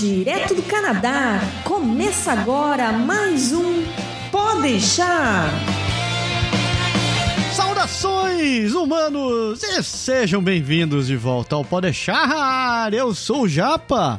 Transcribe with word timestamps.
direto 0.00 0.54
do 0.54 0.62
Canadá. 0.62 1.40
Começa 1.62 2.32
agora 2.32 2.90
mais 2.90 3.52
um 3.52 3.84
Pode 4.32 4.62
deixar. 4.62 5.50
Saudações, 7.52 8.72
humanos, 8.72 9.62
e 9.62 9.82
sejam 9.82 10.42
bem-vindos 10.42 11.06
de 11.06 11.16
volta 11.16 11.54
ao 11.54 11.62
Pode 11.66 11.88
deixar. 11.88 12.94
Eu 12.94 13.12
sou 13.14 13.42
o 13.42 13.48
Japa. 13.48 14.18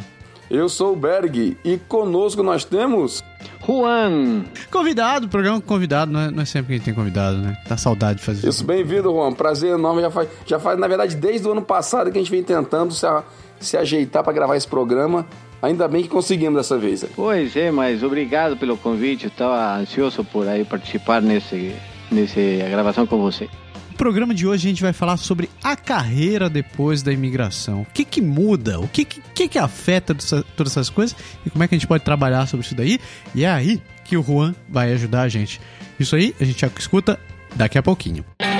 Eu 0.51 0.69
sou 0.69 0.93
o 0.93 0.95
Berg 0.95 1.57
e 1.65 1.77
conosco 1.87 2.43
nós 2.43 2.63
temos 2.63 3.23
Juan. 3.65 4.43
Convidado, 4.69 5.27
programa 5.29 5.59
convidado, 5.61 6.11
não 6.11 6.19
é, 6.19 6.29
não 6.29 6.43
é 6.43 6.45
sempre 6.45 6.67
que 6.67 6.73
a 6.73 6.77
gente 6.77 6.85
tem 6.85 6.93
convidado, 6.93 7.37
né? 7.37 7.57
Tá 7.67 7.75
saudade 7.75 8.19
de 8.19 8.25
fazer 8.25 8.39
isso. 8.39 8.49
Isso, 8.49 8.63
bem-vindo, 8.63 9.11
Juan. 9.11 9.33
Prazer 9.33 9.73
enorme. 9.73 10.03
Já 10.03 10.11
faz, 10.11 10.29
já 10.45 10.59
faz, 10.59 10.77
na 10.77 10.87
verdade, 10.87 11.15
desde 11.15 11.47
o 11.47 11.51
ano 11.53 11.63
passado 11.63 12.11
que 12.11 12.19
a 12.19 12.21
gente 12.21 12.29
vem 12.29 12.43
tentando 12.43 12.93
se, 12.93 13.03
a, 13.03 13.23
se 13.59 13.75
ajeitar 13.77 14.23
para 14.23 14.33
gravar 14.33 14.55
esse 14.55 14.67
programa. 14.67 15.25
Ainda 15.61 15.87
bem 15.87 16.03
que 16.03 16.09
conseguimos 16.09 16.55
dessa 16.55 16.77
vez. 16.77 17.05
Pois 17.15 17.55
é, 17.55 17.69
mas 17.69 18.01
obrigado 18.01 18.57
pelo 18.57 18.75
convite. 18.75 19.27
Estava 19.27 19.77
ansioso 19.77 20.23
por 20.23 20.47
aí 20.47 20.65
participar 20.65 21.21
nesse, 21.21 21.75
nesse 22.11 22.57
gravação 22.69 23.05
com 23.05 23.21
você. 23.21 23.47
No 23.91 23.97
programa 23.97 24.33
de 24.33 24.47
hoje 24.47 24.67
a 24.67 24.71
gente 24.71 24.81
vai 24.81 24.93
falar 24.93 25.17
sobre 25.17 25.47
a 25.63 25.75
carreira 25.75 26.49
depois 26.49 27.03
da 27.03 27.13
imigração. 27.13 27.81
O 27.81 27.85
que 27.85 28.03
que 28.03 28.21
muda? 28.21 28.79
O 28.79 28.87
que 28.87 29.05
que, 29.05 29.47
que 29.47 29.59
afeta 29.59 30.15
todas 30.57 30.73
essas 30.73 30.89
coisas? 30.89 31.15
E 31.45 31.49
como 31.51 31.63
é 31.63 31.67
que 31.67 31.75
a 31.75 31.77
gente 31.77 31.87
pode 31.87 32.03
trabalhar 32.03 32.47
sobre 32.47 32.65
isso 32.65 32.73
daí? 32.73 32.99
E 33.35 33.45
é 33.45 33.49
aí 33.49 33.79
que 34.03 34.17
o 34.17 34.23
Juan 34.23 34.55
vai 34.67 34.91
ajudar 34.93 35.21
a 35.21 35.29
gente. 35.29 35.61
Isso 35.99 36.15
aí 36.15 36.33
a 36.39 36.43
gente 36.43 36.59
já 36.59 36.67
escuta 36.75 37.19
daqui 37.55 37.77
a 37.77 37.83
pouquinho. 37.83 38.25
Mas 38.41 38.50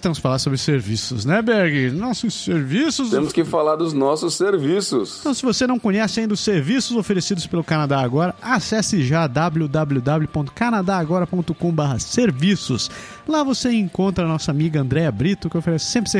temos 0.00 0.18
que 0.18 0.22
falar 0.22 0.38
sobre 0.38 0.58
serviços, 0.58 1.24
né, 1.24 1.40
Berg? 1.42 1.90
Nossos 1.90 2.44
serviços. 2.44 3.10
Temos 3.10 3.32
que 3.32 3.44
falar 3.44 3.74
dos 3.76 3.92
nossos 3.92 4.34
serviços. 4.34 5.18
Então, 5.20 5.34
se 5.34 5.42
você 5.42 5.66
não 5.66 5.78
conhece 5.78 6.20
ainda 6.20 6.34
os 6.34 6.40
serviços 6.40 6.96
oferecidos 6.96 7.46
pelo 7.46 7.64
Canadá 7.64 8.00
Agora, 8.00 8.34
acesse 8.40 9.02
já 9.02 9.26
www.canadagora.com.br 9.26 11.98
serviços. 11.98 12.90
Lá 13.26 13.42
você 13.42 13.72
encontra 13.72 14.24
a 14.24 14.28
nossa 14.28 14.50
amiga 14.50 14.80
Andréa 14.80 15.10
Brito, 15.10 15.50
que 15.50 15.58
oferece 15.58 15.86
sempre 15.86 16.10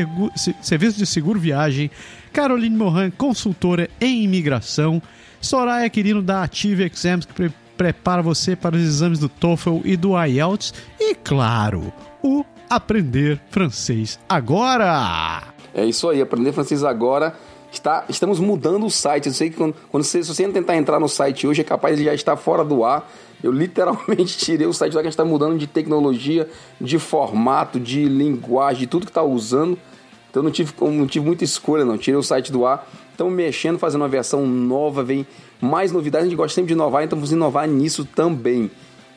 serviços 0.61 0.97
de 0.97 1.05
seguro 1.05 1.39
viagem, 1.39 1.89
Caroline 2.31 2.75
Moran, 2.75 3.11
consultora 3.11 3.89
em 3.99 4.23
imigração, 4.23 5.01
Soraya 5.41 5.89
Quirino 5.89 6.21
da 6.21 6.43
Ative 6.43 6.83
Exams, 6.83 7.25
que 7.25 7.33
pre 7.33 7.51
prepara 7.79 8.21
você 8.21 8.57
para 8.57 8.75
os 8.75 8.81
exames 8.81 9.19
do 9.19 9.29
TOEFL 9.29 9.79
e 9.85 9.95
do 9.95 10.21
IELTS, 10.21 10.73
e 10.99 11.15
claro, 11.15 11.93
o 12.21 12.43
Aprender 12.69 13.41
Francês 13.49 14.19
Agora. 14.29 15.41
É 15.73 15.83
isso 15.83 16.07
aí, 16.07 16.21
Aprender 16.21 16.53
Francês 16.53 16.83
Agora. 16.83 17.33
Está, 17.71 18.05
estamos 18.07 18.39
mudando 18.39 18.85
o 18.85 18.91
site. 18.91 19.25
Eu 19.25 19.33
sei 19.33 19.49
que 19.49 19.55
quando, 19.55 19.73
quando 19.89 20.03
você, 20.03 20.23
se 20.23 20.29
você 20.29 20.47
tentar 20.49 20.75
entrar 20.75 20.99
no 20.99 21.09
site 21.09 21.47
hoje, 21.47 21.61
é 21.61 21.63
capaz 21.63 21.97
de 21.97 22.03
já 22.03 22.13
estar 22.13 22.37
fora 22.37 22.63
do 22.63 22.83
ar. 22.83 23.11
Eu 23.43 23.51
literalmente 23.51 24.37
tirei 24.39 24.67
o 24.67 24.73
site 24.73 24.93
lá 24.93 25.01
que 25.01 25.07
a 25.07 25.09
gente 25.09 25.13
está 25.13 25.25
mudando 25.25 25.57
de 25.57 25.65
tecnologia, 25.65 26.47
de 26.79 26.99
formato, 26.99 27.79
de 27.79 28.05
linguagem, 28.05 28.81
de 28.81 28.87
tudo 28.87 29.05
que 29.05 29.11
está 29.11 29.23
usando. 29.23 29.75
Então 30.29 30.43
não 30.43 30.51
tive, 30.51 30.71
não 30.79 31.07
tive 31.07 31.25
muita 31.25 31.43
escolha, 31.43 31.83
não. 31.83 31.97
Tirei 31.97 32.19
o 32.19 32.23
site 32.23 32.51
do 32.51 32.67
ar. 32.67 32.87
Estamos 33.11 33.33
mexendo, 33.33 33.79
fazendo 33.79 34.01
uma 34.01 34.07
versão 34.07 34.45
nova, 34.45 35.03
vem 35.03 35.25
mais 35.59 35.91
novidades. 35.91 36.27
A 36.27 36.29
gente 36.29 36.37
gosta 36.37 36.53
sempre 36.53 36.67
de 36.67 36.73
inovar, 36.73 37.03
então 37.03 37.17
vamos 37.17 37.31
inovar 37.31 37.67
nisso 37.67 38.05
também 38.05 38.69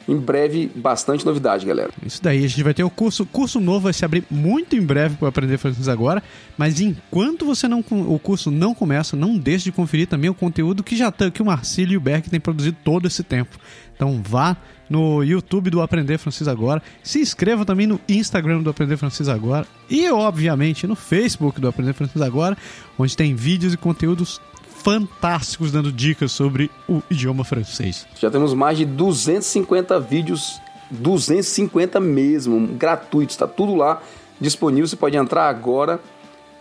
em 0.08 0.16
breve 0.16 0.70
bastante 0.74 1.24
novidade, 1.24 1.66
galera. 1.66 1.90
Isso 2.04 2.22
daí, 2.22 2.44
a 2.44 2.48
gente 2.48 2.62
vai 2.62 2.74
ter 2.74 2.84
o 2.84 2.90
curso, 2.90 3.24
curso 3.26 3.60
novo 3.60 3.80
vai 3.80 3.92
se 3.92 4.04
abrir 4.04 4.24
muito 4.30 4.76
em 4.76 4.80
breve 4.80 5.16
para 5.16 5.28
aprender 5.28 5.58
francês 5.58 5.88
agora, 5.88 6.22
mas 6.56 6.80
enquanto 6.80 7.44
você 7.44 7.68
não 7.68 7.84
o 7.90 8.18
curso 8.18 8.50
não 8.50 8.74
começa, 8.74 9.16
não 9.16 9.36
deixe 9.36 9.64
de 9.64 9.72
conferir 9.72 10.06
também 10.06 10.30
o 10.30 10.34
conteúdo 10.34 10.82
que 10.82 10.96
já 10.96 11.10
tá, 11.10 11.30
que 11.30 11.42
o 11.42 11.46
Marcílio 11.46 11.94
e 11.94 11.96
o 11.96 12.00
Berg 12.00 12.28
têm 12.28 12.40
produzido 12.40 12.76
todo 12.84 13.06
esse 13.06 13.22
tempo. 13.22 13.58
Então 13.94 14.20
vá 14.22 14.56
no 14.90 15.22
YouTube 15.22 15.70
do 15.70 15.80
Aprender 15.80 16.18
Francês 16.18 16.46
Agora, 16.46 16.82
se 17.02 17.20
inscreva 17.20 17.64
também 17.64 17.86
no 17.86 17.98
Instagram 18.08 18.62
do 18.62 18.68
Aprender 18.68 18.96
Francês 18.96 19.28
Agora 19.28 19.66
e 19.88 20.10
obviamente 20.10 20.86
no 20.86 20.94
Facebook 20.94 21.60
do 21.60 21.68
Aprender 21.68 21.94
Francês 21.94 22.20
Agora, 22.20 22.56
onde 22.98 23.16
tem 23.16 23.34
vídeos 23.34 23.72
e 23.72 23.76
conteúdos 23.76 24.40
fantásticos 24.82 25.70
dando 25.70 25.92
dicas 25.92 26.32
sobre 26.32 26.70
o 26.88 27.02
idioma 27.10 27.44
francês. 27.44 28.06
Já 28.18 28.30
temos 28.30 28.52
mais 28.52 28.76
de 28.76 28.84
250 28.84 29.98
vídeos, 30.00 30.60
250 30.90 32.00
mesmo, 32.00 32.66
gratuitos, 32.66 33.34
está 33.34 33.46
tudo 33.46 33.74
lá 33.74 34.02
disponível. 34.40 34.86
Você 34.86 34.96
pode 34.96 35.16
entrar 35.16 35.48
agora. 35.48 36.00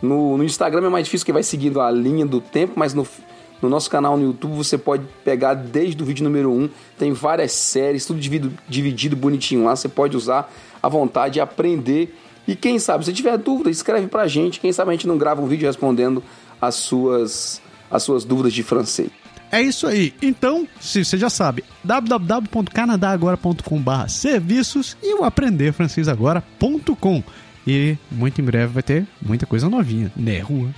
No, 0.02 0.38
no 0.38 0.44
Instagram 0.44 0.88
é 0.88 0.90
mais 0.90 1.06
difícil 1.06 1.26
que 1.26 1.34
vai 1.34 1.44
seguindo 1.44 1.82
a 1.82 1.92
linha 1.92 2.26
do 2.26 2.40
tempo, 2.40 2.74
mas 2.76 2.94
no, 2.94 3.08
no 3.62 3.70
nosso 3.70 3.90
canal 3.90 4.18
no 4.18 4.24
YouTube 4.24 4.56
você 4.56 4.78
pode 4.78 5.06
pegar 5.24 5.54
desde 5.54 6.02
o 6.02 6.06
vídeo 6.06 6.24
número 6.24 6.52
1. 6.52 6.70
Tem 6.98 7.12
várias 7.12 7.52
séries, 7.52 8.06
tudo 8.06 8.20
dividido, 8.20 8.54
dividido 8.70 9.16
bonitinho 9.16 9.64
lá. 9.66 9.76
Você 9.76 9.90
pode 9.90 10.16
usar 10.16 10.52
à 10.82 10.88
vontade 10.88 11.40
e 11.40 11.42
aprender. 11.42 12.16
E 12.48 12.56
quem 12.56 12.80
sabe, 12.80 13.06
se 13.06 13.14
tiver 13.14 13.38
dúvida, 13.38 13.70
escreve 13.70 14.08
pra 14.08 14.28
gente. 14.28 14.60
Quem 14.60 14.72
sabe 14.72 14.90
a 14.90 14.94
gente 14.94 15.08
não 15.08 15.18
grava 15.18 15.42
um 15.42 15.48
vídeo 15.48 15.68
respondendo 15.68 16.24
as 16.60 16.76
suas 16.76 17.62
as 17.92 18.04
suas 18.04 18.24
dúvidas 18.24 18.54
de 18.54 18.64
francês. 18.64 19.10
É 19.52 19.62
isso 19.62 19.86
aí. 19.86 20.14
Então, 20.22 20.66
se 20.80 21.04
você 21.04 21.18
já 21.18 21.30
sabe, 21.30 21.66
www.canadagora.com.br 21.84 24.08
serviços 24.08 24.96
e 25.04 25.14
o 25.14 25.26
aprenderfrancesagora.com. 25.26 27.22
E 27.68 27.98
muito 28.10 28.42
em 28.42 28.44
breve 28.44 28.74
vai 28.74 28.82
ter 28.82 29.06
muita 29.22 29.46
coisa 29.46 29.70
novinha, 29.70 30.12
né, 30.16 30.40
Juan? 30.40 30.74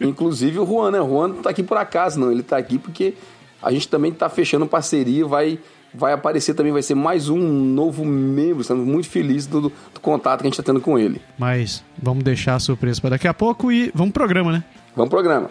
Inclusive 0.00 0.58
o 0.58 0.66
Juan, 0.66 0.90
né? 0.92 1.00
O 1.00 1.08
Juan 1.08 1.28
não 1.28 1.42
tá 1.42 1.50
aqui 1.50 1.62
por 1.62 1.76
acaso, 1.76 2.18
não. 2.18 2.32
Ele 2.32 2.42
tá 2.42 2.56
aqui 2.56 2.78
porque 2.78 3.14
a 3.62 3.70
gente 3.70 3.86
também 3.86 4.10
tá 4.12 4.28
fechando 4.28 4.66
parceria, 4.66 5.24
vai 5.26 5.60
vai 5.94 6.12
aparecer 6.12 6.54
também, 6.54 6.72
vai 6.72 6.82
ser 6.82 6.96
mais 6.96 7.28
um 7.28 7.38
novo 7.38 8.04
membro. 8.04 8.62
Estamos 8.62 8.84
muito 8.84 9.08
felizes 9.08 9.46
do, 9.46 9.60
do 9.60 10.00
contato 10.02 10.40
que 10.40 10.46
a 10.46 10.48
gente 10.48 10.58
está 10.58 10.64
tendo 10.64 10.80
com 10.80 10.98
ele. 10.98 11.22
Mas 11.38 11.84
vamos 12.02 12.24
deixar 12.24 12.56
a 12.56 12.58
surpresa 12.58 13.00
para 13.00 13.10
daqui 13.10 13.28
a 13.28 13.34
pouco 13.34 13.70
e 13.70 13.92
vamos 13.94 14.12
pro 14.12 14.24
programa, 14.24 14.50
né? 14.50 14.64
Vamos 14.96 15.10
pro 15.10 15.20
programa. 15.20 15.48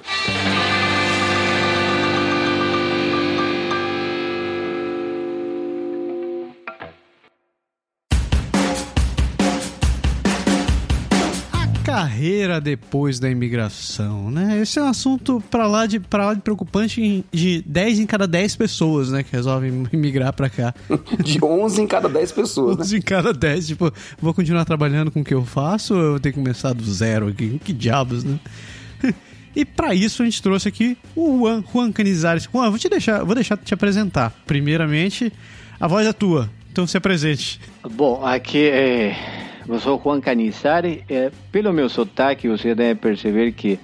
Carreira 12.23 12.61
depois 12.61 13.19
da 13.19 13.29
imigração, 13.29 14.31
né? 14.31 14.61
Esse 14.61 14.79
é 14.79 14.81
um 14.81 14.88
assunto 14.88 15.44
para 15.51 15.67
lá 15.67 15.85
de 15.85 16.00
para 16.00 16.28
lá 16.28 16.34
de 16.34 16.39
preocupante 16.39 17.25
de 17.31 17.61
10 17.66 18.00
em 18.00 18.06
cada 18.06 18.25
10 18.25 18.56
pessoas, 18.56 19.11
né, 19.11 19.23
que 19.23 19.31
resolvem 19.35 19.72
migrar 19.91 20.31
para 20.31 20.50
cá. 20.50 20.73
De 21.22 21.44
11 21.44 21.81
em 21.81 21.88
cada 21.88 22.07
10 22.07 22.31
pessoas. 22.31 22.79
11 22.79 22.94
né? 22.94 23.00
em 23.00 23.01
cada 23.01 23.33
10, 23.33 23.67
tipo, 23.67 23.91
vou 24.22 24.33
continuar 24.33 24.63
trabalhando 24.63 25.12
com 25.12 25.19
o 25.19 25.23
que 25.23 25.33
eu 25.33 25.44
faço 25.44 25.95
ou 25.95 26.01
eu 26.01 26.09
vou 26.12 26.19
ter 26.19 26.31
que 26.31 26.38
começar 26.38 26.73
do 26.73 26.83
zero 26.83 27.28
aqui? 27.28 27.59
Que 27.63 27.73
diabos, 27.73 28.23
né? 28.23 28.39
E 29.56 29.63
para 29.63 29.94
isso 29.94 30.23
a 30.23 30.25
gente 30.25 30.41
trouxe 30.41 30.67
aqui 30.67 30.97
o 31.16 31.38
Juan, 31.38 31.63
Juan 31.72 31.91
Canizares. 31.91 32.50
Juan, 32.51 32.72
vou 32.72 32.79
te 32.79 32.89
deixar, 32.89 33.23
vou 33.23 33.35
deixar 33.35 33.56
te 33.56 33.72
apresentar. 33.72 34.33
Primeiramente, 34.47 35.31
a 35.79 35.88
voz 35.88 36.07
é 36.07 36.12
tua. 36.12 36.50
Então 36.72 36.88
se 36.88 36.97
apresente. 36.97 37.62
Bom, 37.88 38.25
aqui 38.25 38.66
é 38.66 39.43
eu 39.68 39.79
sou 39.79 40.01
Juan 40.03 40.19
Canizari. 40.19 41.03
É, 41.09 41.31
pelo 41.51 41.74
meu 41.74 41.90
sotaque, 41.90 42.47
você 42.47 42.74
deve 42.75 43.00
perceber 43.00 43.51
que 43.53 43.79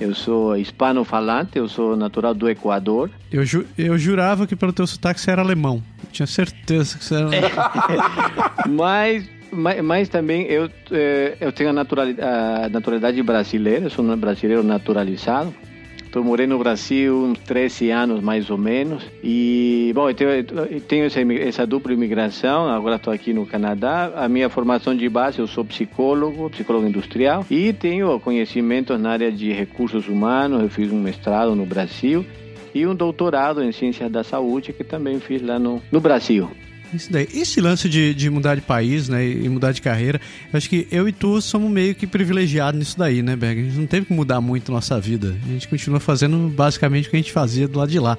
eu 0.00 0.14
sou 0.14 0.56
hispano-falante, 0.56 1.58
eu 1.58 1.68
sou 1.68 1.96
natural 1.96 2.32
do 2.32 2.48
Equador. 2.48 3.10
Eu, 3.32 3.44
ju 3.44 3.66
eu 3.76 3.98
jurava 3.98 4.46
que 4.46 4.54
pelo 4.54 4.72
teu 4.72 4.86
sotaque 4.86 5.20
você 5.20 5.30
era 5.30 5.42
alemão. 5.42 5.82
Eu 6.04 6.10
tinha 6.12 6.26
certeza 6.26 6.98
que 6.98 7.04
você 7.04 7.14
era 7.16 7.28
mas, 8.68 9.28
mas, 9.50 9.82
mas, 9.82 10.08
também 10.08 10.42
eu, 10.44 10.70
é, 10.92 11.36
eu 11.40 11.50
tenho 11.52 11.70
a 11.70 11.72
naturalidade, 11.72 12.28
a 12.28 12.68
naturalidade 12.68 13.20
brasileira, 13.22 13.86
eu 13.86 13.90
sou 13.90 14.04
um 14.04 14.16
brasileiro 14.16 14.62
naturalizado. 14.62 15.52
Estou 16.18 16.28
morando 16.28 16.50
no 16.50 16.58
Brasil 16.58 17.16
uns 17.16 17.38
13 17.38 17.90
anos 17.92 18.20
mais 18.20 18.50
ou 18.50 18.58
menos. 18.58 19.04
E, 19.22 19.92
bom, 19.94 20.10
eu 20.10 20.14
tenho, 20.16 20.30
eu 20.30 20.80
tenho 20.80 21.04
essa, 21.04 21.20
essa, 21.20 21.64
dupla 21.64 21.92
imigração, 21.92 22.68
agora 22.68 22.96
estou 22.96 23.12
aqui 23.12 23.32
no 23.32 23.46
Canadá. 23.46 24.12
A 24.16 24.28
minha 24.28 24.50
formação 24.50 24.96
de 24.96 25.08
base, 25.08 25.38
eu 25.38 25.46
sou 25.46 25.64
psicólogo, 25.64 26.50
psicólogo 26.50 26.88
industrial. 26.88 27.46
E 27.48 27.72
tenho 27.72 28.18
conhecimentos 28.18 29.00
na 29.00 29.10
área 29.10 29.30
de 29.30 29.52
recursos 29.52 30.08
humanos, 30.08 30.60
eu 30.60 30.68
fiz 30.68 30.90
um 30.90 31.00
mestrado 31.00 31.54
no 31.54 31.64
Brasil. 31.64 32.26
E 32.74 32.84
um 32.84 32.96
doutorado 32.96 33.62
em 33.62 33.70
ciências 33.70 34.10
da 34.10 34.24
saúde 34.24 34.72
que 34.72 34.82
também 34.82 35.20
fiz 35.20 35.40
lá 35.40 35.56
no, 35.56 35.80
no 35.92 36.00
Brasil. 36.00 36.50
Isso 36.92 37.12
daí. 37.12 37.28
Esse 37.34 37.60
lance 37.60 37.88
de, 37.88 38.14
de 38.14 38.30
mudar 38.30 38.54
de 38.54 38.62
país, 38.62 39.08
né, 39.08 39.26
e 39.26 39.48
mudar 39.48 39.72
de 39.72 39.82
carreira, 39.82 40.20
acho 40.52 40.68
que 40.68 40.86
eu 40.90 41.08
e 41.08 41.12
tu 41.12 41.40
somos 41.40 41.70
meio 41.70 41.94
que 41.94 42.06
privilegiados 42.06 42.78
nisso 42.78 42.98
daí, 42.98 43.22
né, 43.22 43.36
Berg? 43.36 43.60
A 43.60 43.64
gente 43.64 43.78
não 43.78 43.86
teve 43.86 44.06
que 44.06 44.12
mudar 44.12 44.40
muito 44.40 44.72
nossa 44.72 44.98
vida. 45.00 45.36
A 45.44 45.48
gente 45.48 45.68
continua 45.68 46.00
fazendo 46.00 46.48
basicamente 46.48 47.08
o 47.08 47.10
que 47.10 47.16
a 47.16 47.20
gente 47.20 47.32
fazia 47.32 47.68
do 47.68 47.78
lado 47.78 47.90
de 47.90 47.98
lá. 47.98 48.16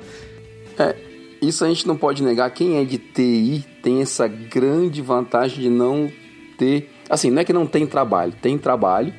É, 0.78 0.96
isso 1.42 1.64
a 1.64 1.68
gente 1.68 1.88
não 1.88 1.98
pode 1.98 2.22
negar. 2.24 2.50
Quem 2.52 2.78
é 2.78 2.84
de 2.84 2.98
TI 2.98 3.66
tem 3.82 4.02
essa 4.02 4.28
grande 4.28 5.02
vantagem 5.02 5.64
de 5.64 5.70
não 5.70 6.12
ter. 6.58 6.90
Assim, 7.10 7.32
não 7.32 7.42
é 7.42 7.46
que 7.46 7.54
não 7.54 7.66
tem 7.66 7.88
trabalho, 7.88 8.34
tem 8.42 8.58
trabalho, 8.58 9.14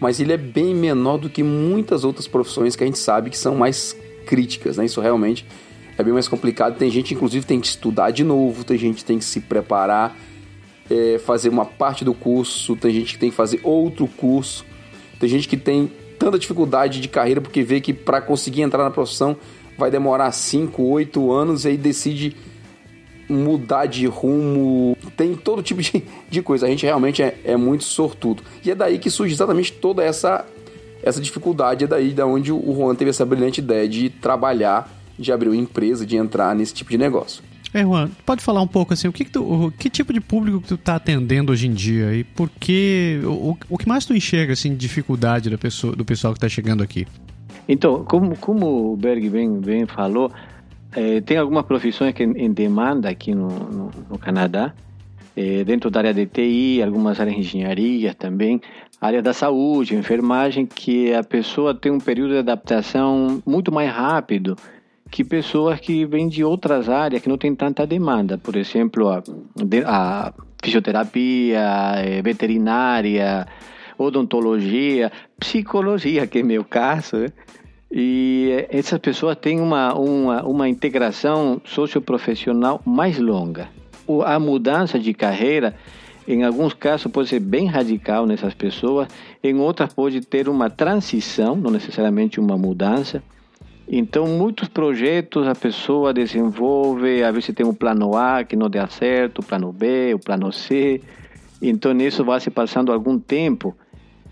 mas 0.00 0.20
ele 0.20 0.32
é 0.32 0.36
bem 0.36 0.74
menor 0.74 1.18
do 1.18 1.28
que 1.28 1.42
muitas 1.42 2.04
outras 2.04 2.26
profissões 2.26 2.76
que 2.76 2.82
a 2.82 2.86
gente 2.86 2.98
sabe 2.98 3.30
que 3.30 3.36
são 3.36 3.54
mais 3.54 3.96
críticas, 4.26 4.76
né? 4.76 4.84
Isso 4.84 5.00
realmente 5.00 5.44
é 5.98 6.02
bem 6.02 6.12
mais 6.12 6.28
complicado. 6.28 6.76
Tem 6.76 6.90
gente, 6.90 7.14
inclusive, 7.14 7.46
tem 7.46 7.60
que 7.60 7.66
estudar 7.66 8.10
de 8.10 8.24
novo, 8.24 8.64
tem 8.64 8.76
gente 8.76 8.96
que 8.96 9.04
tem 9.04 9.18
que 9.18 9.24
se 9.24 9.40
preparar, 9.40 10.16
é, 10.90 11.18
fazer 11.18 11.48
uma 11.48 11.64
parte 11.64 12.04
do 12.04 12.14
curso, 12.14 12.76
tem 12.76 12.92
gente 12.92 13.14
que 13.14 13.18
tem 13.18 13.30
que 13.30 13.36
fazer 13.36 13.60
outro 13.62 14.06
curso, 14.06 14.64
tem 15.18 15.28
gente 15.28 15.48
que 15.48 15.56
tem 15.56 15.90
tanta 16.18 16.38
dificuldade 16.38 17.00
de 17.00 17.08
carreira 17.08 17.40
porque 17.40 17.62
vê 17.62 17.80
que 17.80 17.92
para 17.92 18.20
conseguir 18.20 18.62
entrar 18.62 18.84
na 18.84 18.90
profissão 18.90 19.36
vai 19.76 19.90
demorar 19.90 20.32
5, 20.32 20.82
8 20.82 21.30
anos 21.30 21.64
e 21.64 21.68
aí 21.68 21.76
decide 21.76 22.36
mudar 23.28 23.86
de 23.86 24.06
rumo, 24.06 24.96
tem 25.16 25.34
todo 25.34 25.62
tipo 25.62 25.82
de, 25.82 26.04
de 26.28 26.42
coisa. 26.42 26.66
A 26.66 26.68
gente 26.68 26.86
realmente 26.86 27.22
é, 27.22 27.38
é 27.44 27.56
muito 27.56 27.84
sortudo. 27.84 28.42
E 28.64 28.70
é 28.70 28.74
daí 28.74 28.98
que 28.98 29.10
surge 29.10 29.34
exatamente 29.34 29.72
toda 29.72 30.02
essa 30.02 30.44
essa 31.02 31.20
dificuldade, 31.20 31.84
é 31.84 31.86
daí 31.86 32.12
da 32.12 32.26
onde 32.26 32.50
o 32.50 32.74
Juan 32.74 32.94
teve 32.96 33.10
essa 33.10 33.24
brilhante 33.24 33.60
ideia 33.60 33.88
de 33.88 34.10
trabalhar, 34.10 34.90
de 35.18 35.32
abrir 35.32 35.48
uma 35.48 35.56
empresa, 35.56 36.04
de 36.04 36.16
entrar 36.16 36.54
nesse 36.54 36.74
tipo 36.74 36.90
de 36.90 36.98
negócio. 36.98 37.42
É, 37.74 37.82
Juan, 37.82 38.08
pode 38.24 38.42
falar 38.42 38.62
um 38.62 38.66
pouco 38.66 38.94
assim, 38.94 39.08
o 39.08 39.12
que, 39.12 39.24
que, 39.24 39.30
tu, 39.30 39.72
que 39.78 39.90
tipo 39.90 40.12
de 40.12 40.20
público 40.20 40.60
que 40.60 40.68
tu 40.68 40.74
está 40.76 40.96
atendendo 40.96 41.52
hoje 41.52 41.66
em 41.66 41.72
dia 41.72 42.14
e 42.14 42.24
por 42.24 42.48
que, 42.48 43.20
o, 43.24 43.56
o 43.68 43.76
que 43.76 43.88
mais 43.88 44.06
tu 44.06 44.14
enxerga 44.14 44.52
assim, 44.52 44.70
de 44.70 44.76
dificuldade 44.76 45.50
da 45.50 45.58
pessoa, 45.58 45.94
do 45.94 46.04
pessoal 46.04 46.32
que 46.32 46.38
está 46.38 46.48
chegando 46.48 46.82
aqui? 46.82 47.06
Então, 47.68 48.04
como, 48.04 48.36
como 48.36 48.92
o 48.92 48.96
Berg 48.96 49.28
bem, 49.28 49.60
bem 49.60 49.86
falou, 49.86 50.30
é, 50.92 51.20
tem 51.20 51.36
algumas 51.36 51.66
profissões 51.66 52.14
que 52.14 52.22
em 52.22 52.52
demanda 52.52 53.10
aqui 53.10 53.34
no, 53.34 53.48
no, 53.48 53.90
no 54.08 54.18
Canadá, 54.18 54.72
é, 55.36 55.64
dentro 55.64 55.90
da 55.90 56.00
área 56.00 56.14
de 56.14 56.24
TI, 56.24 56.82
algumas 56.82 57.20
áreas 57.20 57.34
de 57.34 57.42
engenharia 57.42 58.14
também, 58.14 58.60
área 59.00 59.20
da 59.20 59.34
saúde, 59.34 59.94
enfermagem, 59.94 60.64
que 60.64 61.12
a 61.12 61.22
pessoa 61.22 61.74
tem 61.74 61.92
um 61.92 62.00
período 62.00 62.32
de 62.32 62.38
adaptação 62.38 63.42
muito 63.44 63.70
mais 63.70 63.90
rápido 63.92 64.56
que 65.10 65.24
pessoas 65.24 65.80
que 65.80 66.04
vêm 66.04 66.28
de 66.28 66.42
outras 66.42 66.88
áreas 66.88 67.22
que 67.22 67.28
não 67.28 67.38
tem 67.38 67.54
tanta 67.54 67.86
demanda, 67.86 68.36
por 68.38 68.56
exemplo, 68.56 69.08
a, 69.08 69.22
a 69.86 70.32
fisioterapia, 70.62 71.60
é, 71.96 72.22
veterinária, 72.22 73.46
odontologia, 73.96 75.10
psicologia, 75.38 76.26
que 76.26 76.40
é 76.40 76.42
meu 76.42 76.64
caso, 76.64 77.16
né? 77.16 77.28
E 77.90 78.66
essas 78.68 78.98
pessoas 78.98 79.36
têm 79.36 79.60
uma, 79.60 79.94
uma, 79.94 80.42
uma 80.42 80.68
integração 80.68 81.60
socioprofissional 81.64 82.82
mais 82.84 83.18
longa. 83.18 83.68
A 84.24 84.38
mudança 84.40 84.98
de 84.98 85.14
carreira, 85.14 85.74
em 86.26 86.42
alguns 86.42 86.74
casos, 86.74 87.10
pode 87.10 87.28
ser 87.28 87.40
bem 87.40 87.66
radical 87.66 88.26
nessas 88.26 88.54
pessoas, 88.54 89.08
em 89.42 89.54
outras, 89.58 89.94
pode 89.94 90.20
ter 90.20 90.48
uma 90.48 90.68
transição, 90.68 91.54
não 91.54 91.70
necessariamente 91.70 92.40
uma 92.40 92.58
mudança. 92.58 93.22
Então, 93.88 94.26
muitos 94.26 94.68
projetos 94.68 95.46
a 95.46 95.54
pessoa 95.54 96.12
desenvolve, 96.12 97.22
às 97.22 97.32
vezes 97.32 97.54
tem 97.54 97.64
um 97.64 97.74
plano 97.74 98.16
A 98.16 98.42
que 98.42 98.56
não 98.56 98.68
dá 98.68 98.88
certo, 98.88 99.38
o 99.38 99.44
plano 99.44 99.72
B, 99.72 100.12
o 100.14 100.18
plano 100.18 100.52
C. 100.52 101.00
Então, 101.62 101.92
nisso 101.92 102.24
vai 102.24 102.40
se 102.40 102.50
passando 102.50 102.92
algum 102.92 103.18
tempo 103.18 103.76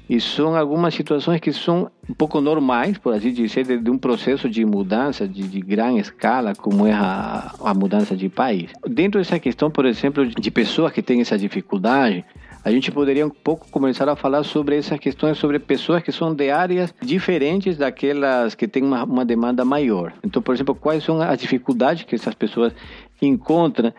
e 0.08 0.20
são 0.20 0.54
algumas 0.54 0.92
situações 0.92 1.40
que 1.40 1.52
são 1.52 1.90
um 2.08 2.12
pouco 2.12 2.40
normais, 2.40 2.98
por 2.98 3.14
assim 3.14 3.32
dizer, 3.32 3.64
de, 3.64 3.78
de 3.78 3.90
um 3.90 3.96
processo 3.96 4.50
de 4.50 4.64
mudança 4.64 5.26
de, 5.26 5.42
de 5.42 5.60
grande 5.60 6.00
escala, 6.00 6.52
como 6.54 6.86
é 6.86 6.92
a, 6.92 7.54
a 7.64 7.72
mudança 7.72 8.14
de 8.14 8.28
país. 8.28 8.70
Dentro 8.86 9.20
dessa 9.20 9.38
questão, 9.38 9.70
por 9.70 9.86
exemplo, 9.86 10.26
de 10.26 10.50
pessoas 10.50 10.92
que 10.92 11.00
têm 11.00 11.20
essa 11.20 11.38
dificuldade, 11.38 12.24
a 12.64 12.70
gente 12.70 12.90
poderia 12.90 13.26
um 13.26 13.30
pouco 13.30 13.68
começar 13.70 14.08
a 14.08 14.16
falar 14.16 14.42
sobre 14.42 14.78
essas 14.78 14.98
questões, 14.98 15.36
sobre 15.36 15.58
pessoas 15.58 16.02
que 16.02 16.10
são 16.10 16.34
de 16.34 16.50
áreas 16.50 16.94
diferentes 17.02 17.76
daquelas 17.76 18.54
que 18.54 18.66
têm 18.66 18.82
uma, 18.82 19.04
uma 19.04 19.24
demanda 19.24 19.64
maior. 19.66 20.14
Então, 20.24 20.40
por 20.40 20.54
exemplo, 20.54 20.74
quais 20.74 21.04
são 21.04 21.20
as 21.20 21.38
dificuldades 21.38 22.04
que 22.04 22.14
essas 22.14 22.34
pessoas 22.34 22.72
encontram 23.20 23.92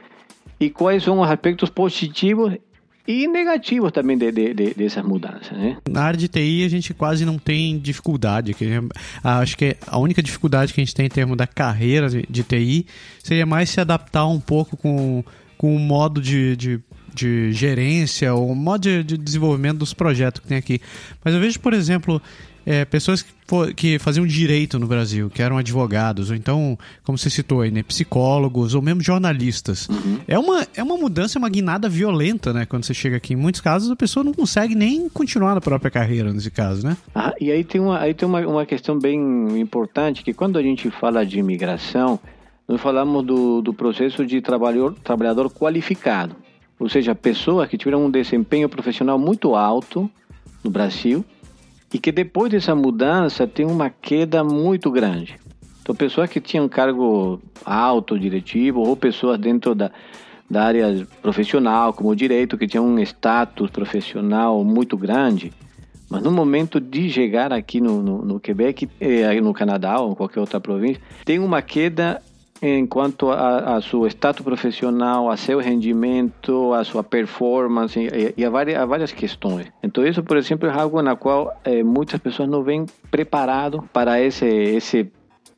e 0.60 0.72
quais 0.72 1.04
são 1.04 1.20
os 1.20 1.30
aspectos 1.30 1.70
positivos 1.70 2.58
e 3.08 3.28
negativos 3.28 3.92
também 3.92 4.18
de, 4.18 4.32
de, 4.32 4.54
de, 4.56 4.74
dessas 4.74 5.06
mudanças. 5.06 5.52
Né? 5.52 5.78
Na 5.88 6.02
área 6.02 6.18
de 6.18 6.28
TI 6.28 6.66
a 6.66 6.70
gente 6.70 6.92
quase 6.92 7.24
não 7.24 7.38
tem 7.38 7.78
dificuldade. 7.78 8.56
Que, 8.56 8.66
acho 9.24 9.56
que 9.56 9.78
a 9.86 10.00
única 10.00 10.24
dificuldade 10.24 10.74
que 10.74 10.82
a 10.82 10.84
gente 10.84 10.96
tem 10.96 11.06
em 11.06 11.10
termos 11.10 11.38
da 11.38 11.46
carreira 11.46 12.10
de 12.10 12.44
TI 12.44 12.88
seria 13.24 13.46
mais 13.46 13.70
se 13.70 13.80
adaptar 13.80 14.26
um 14.26 14.40
pouco 14.40 14.76
com, 14.76 15.24
com 15.56 15.76
o 15.76 15.80
modo 15.80 16.20
de, 16.20 16.56
de 16.56 16.82
de 17.16 17.52
gerência 17.54 18.34
ou 18.34 18.54
modo 18.54 18.82
de, 18.82 19.04
de, 19.04 19.18
desenvolvimento 19.18 19.80
dos 19.80 19.94
projetos 19.94 20.42
que 20.42 20.48
tem 20.48 20.58
aqui. 20.58 20.82
Mas 21.24 21.34
eu 21.34 21.40
vejo, 21.40 21.60
por 21.60 21.74
exemplo, 21.74 22.22
é, 22.66 22.84
pessoas 22.84 23.22
que, 23.22 23.74
que, 23.76 24.00
faziam 24.00 24.26
direito 24.26 24.80
no 24.80 24.88
Brasil, 24.88 25.30
que 25.30 25.42
eram 25.42 25.58
advogados, 25.58 26.30
ou 26.30 26.36
então, 26.36 26.78
como 27.04 27.18
você 27.18 27.30
citou 27.30 27.62
aí, 27.62 27.70
né, 27.70 27.84
psicólogos, 27.84 28.74
ou 28.74 28.82
mesmo 28.82 29.02
jornalistas. 29.02 29.88
Uhum. 29.88 30.20
É, 30.28 30.38
uma, 30.38 30.68
é 30.76 30.84
uma 30.84 30.98
mudança, 30.98 31.38
uma 31.38 31.50
guinada 31.50 31.88
violenta, 31.88 32.52
né? 32.52 32.66
Quando 32.66 32.84
você 32.84 32.94
chega 32.94 33.18
aqui. 33.18 33.34
Em 33.34 33.38
muitos 33.38 33.62
casos, 33.62 33.92
a 33.92 33.96
pessoa 33.96 34.24
não 34.24 34.34
consegue 34.34 34.74
nem 34.74 35.08
continuar 35.08 35.54
na 35.54 35.62
própria 35.62 35.92
carreira, 35.92 36.34
nesse 36.34 36.50
caso, 36.50 36.86
né? 36.86 36.98
Ah, 37.14 37.34
e 37.40 37.52
aí 37.52 37.64
tem, 37.64 37.80
uma, 37.80 38.00
aí 38.00 38.14
tem 38.14 38.28
uma, 38.28 38.40
uma 38.42 38.66
questão 38.66 38.98
bem 38.98 39.60
importante, 39.60 40.24
que 40.24 40.34
quando 40.34 40.58
a 40.58 40.64
gente 40.64 40.90
fala 40.90 41.26
de 41.26 41.38
imigração, 41.38 42.20
nós 42.68 42.82
falamos 42.82 43.24
do, 43.24 43.62
do 43.62 43.74
processo 43.74 44.26
de 44.26 44.42
trabalhador, 44.42 44.96
trabalhador 45.04 45.52
qualificado. 45.52 46.36
Ou 46.80 46.89
seja, 46.89 47.16
pessoas 47.16 47.69
que 47.69 47.77
tiveram 47.77 48.06
um 48.06 48.12
desempenho 48.12 48.68
profissional 48.68 49.18
muito 49.18 49.56
alto 49.56 50.10
no 50.63 50.69
Brasil, 50.69 51.24
e 51.94 52.00
que 52.00 52.12
depois 52.12 52.51
dessa 52.51 52.75
mudança 52.75 53.48
tem 53.48 53.66
uma 53.66 53.89
queda 53.89 54.44
muito 54.44 54.92
grande. 54.92 55.39
Então, 55.81 55.95
pessoas 55.95 56.30
que 56.30 56.42
tinham 56.42 56.68
cargo 56.68 57.39
alto, 57.63 58.19
diretivo, 58.19 58.81
ou 58.81 58.98
pessoas 58.98 59.39
dentro 59.39 59.75
da, 59.75 59.92
da 60.50 60.66
área 60.66 61.07
profissional, 61.22 61.94
como 61.94 62.10
o 62.10 62.16
direito, 62.16 62.57
que 62.57 62.68
tinham 62.68 62.86
um 62.86 63.00
status 63.00 63.69
profissional 63.69 64.63
muito 64.63 64.98
grande, 64.98 65.54
mas 66.10 66.22
no 66.22 66.31
momento 66.31 66.80
de 66.80 67.10
chegar 67.10 67.54
aqui 67.54 67.80
no, 67.80 68.01
no, 68.01 68.25
no 68.25 68.39
Quebec, 68.39 68.89
eh, 69.00 69.39
no 69.39 69.54
Canadá 69.54 70.00
ou 70.00 70.12
em 70.12 70.16
qualquer 70.16 70.39
outra 70.39 70.60
província, 70.60 71.01
tem 71.24 71.39
uma 71.39 71.62
queda 71.62 72.22
enquanto 72.62 73.30
a, 73.30 73.75
a 73.75 73.81
seu 73.81 74.07
status 74.07 74.44
profissional, 74.44 75.30
a 75.30 75.38
seu 75.38 75.60
rendimento, 75.60 76.74
a 76.74 76.84
sua 76.84 77.03
performance 77.03 78.00
e, 78.00 78.34
e 78.38 78.46
a, 78.46 78.50
várias, 78.50 78.77
a 78.77 78.86
várias 78.86 79.12
questões. 79.12 79.68
Então 79.84 80.06
isso, 80.06 80.24
por 80.24 80.38
exemplo, 80.38 80.68
é 80.70 80.72
algo 80.72 81.01
na 81.01 81.15
qual 81.15 81.56
eh, 81.63 81.84
muitas 81.84 82.20
pessoas 82.20 82.50
não 82.50 82.63
vêm 82.63 82.86
preparado 83.12 83.84
para 83.91 84.22
esse 84.22 84.46
esse 84.46 85.12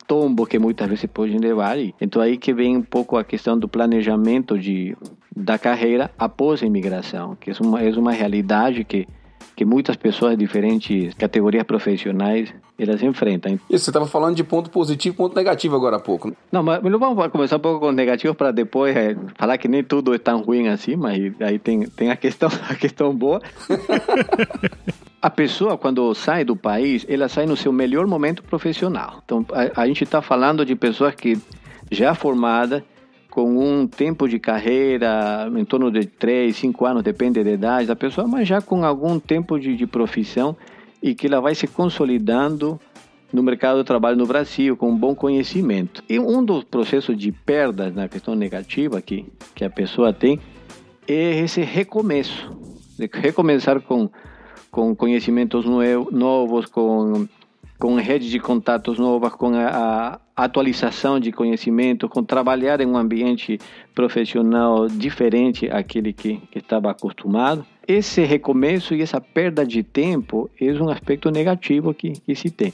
tombo 0.06 0.46
que 0.46 0.58
muitas 0.58 0.88
vezes 0.88 1.06
podem 1.06 1.38
levar. 1.38 1.76
Então 2.00 2.20
aí 2.20 2.36
que 2.36 2.52
vem 2.52 2.76
um 2.76 2.82
pouco 2.82 3.16
a 3.16 3.24
questão 3.24 3.58
do 3.58 3.68
planejamento 3.68 4.58
de 4.58 4.96
da 5.34 5.58
carreira 5.58 6.10
após 6.18 6.62
a 6.62 6.66
imigração, 6.66 7.36
que 7.36 7.50
é 7.50 7.54
uma 7.60 7.82
é 7.82 7.90
uma 7.90 8.12
realidade 8.12 8.84
que 8.84 9.06
que 9.54 9.64
muitas 9.64 9.96
pessoas 9.96 10.32
de 10.32 10.44
diferentes 10.44 11.14
categorias 11.14 11.64
profissionais 11.64 12.52
elas 12.78 13.02
enfrentam. 13.02 13.58
Isso, 13.68 13.84
você 13.84 13.90
estava 13.90 14.06
falando 14.06 14.36
de 14.36 14.44
ponto 14.44 14.70
positivo 14.70 15.14
e 15.14 15.16
ponto 15.16 15.34
negativo 15.34 15.74
agora 15.74 15.96
há 15.96 16.00
pouco. 16.00 16.32
Não, 16.52 16.62
mas 16.62 16.80
vamos 16.80 17.26
começar 17.28 17.56
um 17.56 17.60
pouco 17.60 17.80
com 17.80 17.92
negativo 17.92 18.34
para 18.34 18.52
depois 18.52 18.96
é, 18.96 19.16
falar 19.36 19.58
que 19.58 19.66
nem 19.66 19.82
tudo 19.82 20.14
é 20.14 20.18
tão 20.18 20.40
ruim 20.42 20.68
assim, 20.68 20.94
mas 20.94 21.32
aí 21.40 21.58
tem, 21.58 21.82
tem 21.88 22.10
a, 22.10 22.16
questão, 22.16 22.48
a 22.70 22.74
questão 22.76 23.14
boa. 23.14 23.42
a 25.20 25.28
pessoa, 25.28 25.76
quando 25.76 26.14
sai 26.14 26.44
do 26.44 26.54
país, 26.54 27.04
ela 27.08 27.28
sai 27.28 27.46
no 27.46 27.56
seu 27.56 27.72
melhor 27.72 28.06
momento 28.06 28.44
profissional. 28.44 29.20
Então, 29.24 29.44
a, 29.52 29.82
a 29.82 29.86
gente 29.86 30.04
está 30.04 30.22
falando 30.22 30.64
de 30.64 30.76
pessoas 30.76 31.14
que 31.14 31.36
já 31.90 32.14
formadas, 32.14 32.82
com 33.28 33.58
um 33.58 33.86
tempo 33.86 34.28
de 34.28 34.38
carreira 34.38 35.50
em 35.54 35.64
torno 35.64 35.90
de 35.90 36.06
3, 36.06 36.56
5 36.56 36.86
anos, 36.86 37.02
depende 37.02 37.42
da 37.44 37.50
idade 37.50 37.86
da 37.86 37.94
pessoa, 37.94 38.26
mas 38.26 38.48
já 38.48 38.60
com 38.60 38.84
algum 38.84 39.18
tempo 39.18 39.58
de, 39.58 39.76
de 39.76 39.86
profissão 39.86 40.56
e 41.02 41.14
que 41.14 41.26
ela 41.26 41.40
vai 41.40 41.54
se 41.54 41.66
consolidando 41.66 42.80
no 43.32 43.42
mercado 43.42 43.78
do 43.78 43.84
trabalho 43.84 44.16
no 44.16 44.26
Brasil 44.26 44.76
com 44.76 44.90
um 44.90 44.96
bom 44.96 45.14
conhecimento. 45.14 46.02
E 46.08 46.18
um 46.18 46.44
dos 46.44 46.64
processos 46.64 47.16
de 47.16 47.30
perdas 47.30 47.94
na 47.94 48.08
questão 48.08 48.34
negativa 48.34 49.00
que, 49.02 49.26
que 49.54 49.64
a 49.64 49.70
pessoa 49.70 50.12
tem 50.12 50.40
é 51.06 51.40
esse 51.40 51.62
recomeço, 51.62 52.56
de 52.98 53.08
recomeçar 53.12 53.80
com, 53.80 54.10
com 54.70 54.94
conhecimentos 54.94 55.64
novos, 55.64 56.66
com 56.66 57.26
com 57.78 57.94
rede 57.94 58.28
de 58.28 58.40
contatos 58.40 58.98
novas, 58.98 59.32
com 59.32 59.54
a 59.54 60.20
atualização 60.44 61.18
de 61.18 61.32
conhecimento, 61.32 62.08
com 62.08 62.22
trabalhar 62.22 62.80
em 62.80 62.86
um 62.86 62.96
ambiente 62.96 63.58
profissional 63.94 64.88
diferente 64.88 65.68
àquele 65.68 66.12
que, 66.12 66.36
que 66.50 66.58
estava 66.58 66.90
acostumado. 66.90 67.66
Esse 67.86 68.22
recomeço 68.22 68.94
e 68.94 69.02
essa 69.02 69.20
perda 69.20 69.66
de 69.66 69.82
tempo 69.82 70.50
é 70.60 70.70
um 70.72 70.90
aspecto 70.90 71.30
negativo 71.30 71.92
que, 71.92 72.12
que 72.12 72.34
se 72.34 72.50
tem. 72.50 72.72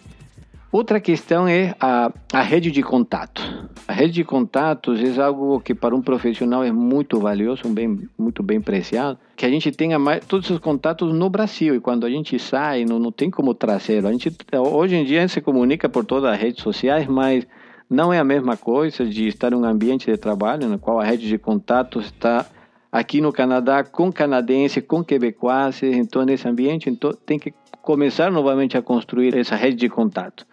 Outra 0.75 0.99
questão 0.99 1.47
é 1.47 1.73
a, 1.79 2.13
a 2.33 2.43
rede 2.43 2.69
de 2.69 2.83
contato. 2.83 3.41
A 3.87 3.93
rede 3.93 4.15
de 4.15 4.25
contatos 4.25 5.01
é 5.01 5.23
algo 5.23 5.61
que 5.61 5.73
para 5.73 5.95
um 5.95 6.03
profissional 6.03 6.65
é 6.65 6.73
muito 6.73 7.21
valioso, 7.21 7.63
um 7.69 7.73
bem, 7.73 8.09
muito 8.19 8.43
bem 8.43 8.61
preciado, 8.61 9.17
que 9.37 9.47
a 9.47 9.49
gente 9.49 9.71
tenha 9.71 10.01
mais, 10.01 10.27
todos 10.27 10.51
os 10.51 10.59
contatos 10.59 11.15
no 11.15 11.31
Brasil 11.31 11.77
e 11.77 11.81
quando 11.81 12.05
a 12.05 12.11
gente 12.11 12.37
sai 12.41 12.85
não, 12.85 12.99
não 12.99 13.13
tem 13.13 13.31
como 13.31 13.55
trazer. 13.55 14.05
A 14.05 14.11
gente 14.11 14.37
hoje 14.53 14.97
em 14.97 15.05
dia 15.05 15.19
a 15.19 15.21
gente 15.21 15.35
se 15.35 15.41
comunica 15.41 15.89
por 15.89 16.05
todas 16.05 16.29
as 16.29 16.41
redes 16.41 16.61
sociais, 16.61 17.07
mas 17.07 17.47
não 17.89 18.13
é 18.13 18.19
a 18.19 18.25
mesma 18.25 18.57
coisa 18.57 19.07
de 19.07 19.29
estar 19.29 19.53
em 19.53 19.55
um 19.55 19.65
ambiente 19.65 20.11
de 20.11 20.17
trabalho 20.17 20.69
no 20.69 20.77
qual 20.77 20.99
a 20.99 21.05
rede 21.05 21.29
de 21.29 21.39
contatos 21.39 22.07
está 22.07 22.47
aqui 22.91 23.21
no 23.21 23.33
Canadá 23.33 23.85
com 23.85 24.13
canadenses, 24.13 24.83
com 24.85 25.05
quebecoises, 25.05 25.97
então 25.97 26.25
nesse 26.25 26.49
ambiente 26.49 26.91
então 26.91 27.13
tem 27.25 27.39
que 27.39 27.55
começar 27.81 28.29
novamente 28.33 28.77
a 28.77 28.83
construir 28.83 29.37
essa 29.37 29.55
rede 29.55 29.77
de 29.77 29.89
contato. 29.89 30.45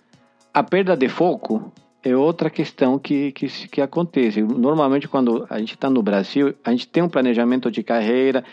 A 0.53 0.63
perda 0.63 0.97
de 0.97 1.07
foco 1.07 1.71
é 2.03 2.15
outra 2.15 2.49
questão 2.49 2.99
que, 2.99 3.31
que, 3.31 3.47
que 3.69 3.81
acontece. 3.81 4.41
Normalmente, 4.41 5.07
quando 5.07 5.45
a 5.49 5.59
gente 5.59 5.75
está 5.75 5.89
no 5.89 6.03
Brasil, 6.03 6.53
a 6.63 6.71
gente 6.71 6.87
tem 6.87 7.01
um 7.01 7.09
planejamento 7.09 7.71
de 7.71 7.81
carreira, 7.83 8.43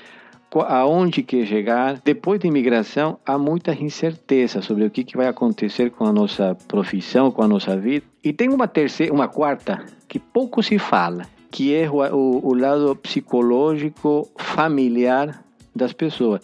aonde 0.68 1.22
quer 1.22 1.46
chegar. 1.46 2.00
Depois 2.04 2.40
da 2.40 2.46
imigração, 2.46 3.18
há 3.26 3.36
muita 3.36 3.72
incerteza 3.72 4.62
sobre 4.62 4.84
o 4.84 4.90
que, 4.90 5.02
que 5.02 5.16
vai 5.16 5.26
acontecer 5.26 5.90
com 5.90 6.04
a 6.04 6.12
nossa 6.12 6.56
profissão, 6.68 7.30
com 7.30 7.42
a 7.42 7.48
nossa 7.48 7.76
vida. 7.76 8.06
E 8.22 8.32
tem 8.32 8.48
uma 8.48 8.68
terceira, 8.68 9.12
uma 9.12 9.28
quarta, 9.28 9.84
que 10.06 10.18
pouco 10.18 10.62
se 10.62 10.78
fala, 10.78 11.26
que 11.50 11.74
é 11.74 11.90
o, 11.90 12.40
o, 12.42 12.54
lado 12.54 12.94
psicológico, 12.96 14.28
familiar 14.36 15.42
das 15.74 15.92
pessoas 15.92 16.42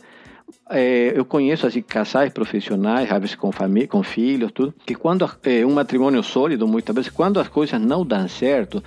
é, 0.71 1.13
eu 1.15 1.25
conheço 1.25 1.67
assim 1.67 1.83
casais 1.83 2.33
profissionais, 2.33 3.11
às 3.11 3.21
vezes 3.21 3.37
com 3.37 3.53
família, 3.53 3.89
com 3.89 4.03
filhos, 4.03 4.53
tudo, 4.53 4.75
que 4.85 4.95
quando 4.95 5.29
é, 5.45 5.65
um 5.65 5.73
matrimônio 5.73 6.23
sólido, 6.23 6.67
muitas 6.67 6.95
vezes 6.95 7.11
quando 7.11 7.41
as 7.41 7.49
coisas 7.49 7.81
não 7.81 8.05
dão 8.05 8.29
certo, 8.29 8.83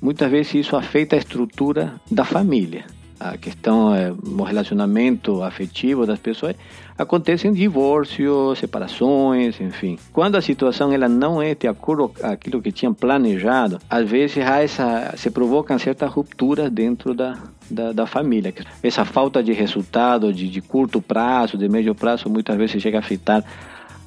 muitas 0.00 0.30
vezes 0.30 0.54
isso 0.54 0.76
afeta 0.76 1.16
a 1.16 1.18
estrutura 1.18 1.94
da 2.10 2.24
família 2.24 2.84
a 3.20 3.36
questão 3.36 3.94
é, 3.94 4.12
o 4.12 4.42
relacionamento 4.42 5.42
afetivo 5.42 6.06
das 6.06 6.18
pessoas 6.18 6.54
acontecem 6.96 7.52
divórcios, 7.52 8.58
separações, 8.58 9.60
enfim. 9.60 9.98
Quando 10.12 10.36
a 10.36 10.42
situação 10.42 10.92
ela 10.92 11.08
não 11.08 11.40
é 11.40 11.54
de 11.54 11.66
acordo 11.66 12.08
com 12.08 12.26
aquilo 12.26 12.62
que 12.62 12.72
tinham 12.72 12.94
planejado, 12.94 13.78
às 13.88 14.08
vezes 14.08 14.38
há 14.38 14.62
essa, 14.62 15.14
se 15.16 15.30
provocam 15.30 15.78
certas 15.78 16.10
rupturas 16.10 16.70
dentro 16.70 17.14
da, 17.14 17.36
da, 17.70 17.92
da, 17.92 18.06
família. 18.06 18.54
Essa 18.82 19.04
falta 19.04 19.42
de 19.42 19.52
resultado 19.52 20.32
de, 20.32 20.48
de 20.48 20.60
curto 20.60 21.00
prazo, 21.00 21.56
de 21.56 21.68
médio 21.68 21.94
prazo, 21.94 22.28
muitas 22.28 22.56
vezes 22.56 22.82
chega 22.82 22.98
a 22.98 23.00
afetar 23.00 23.44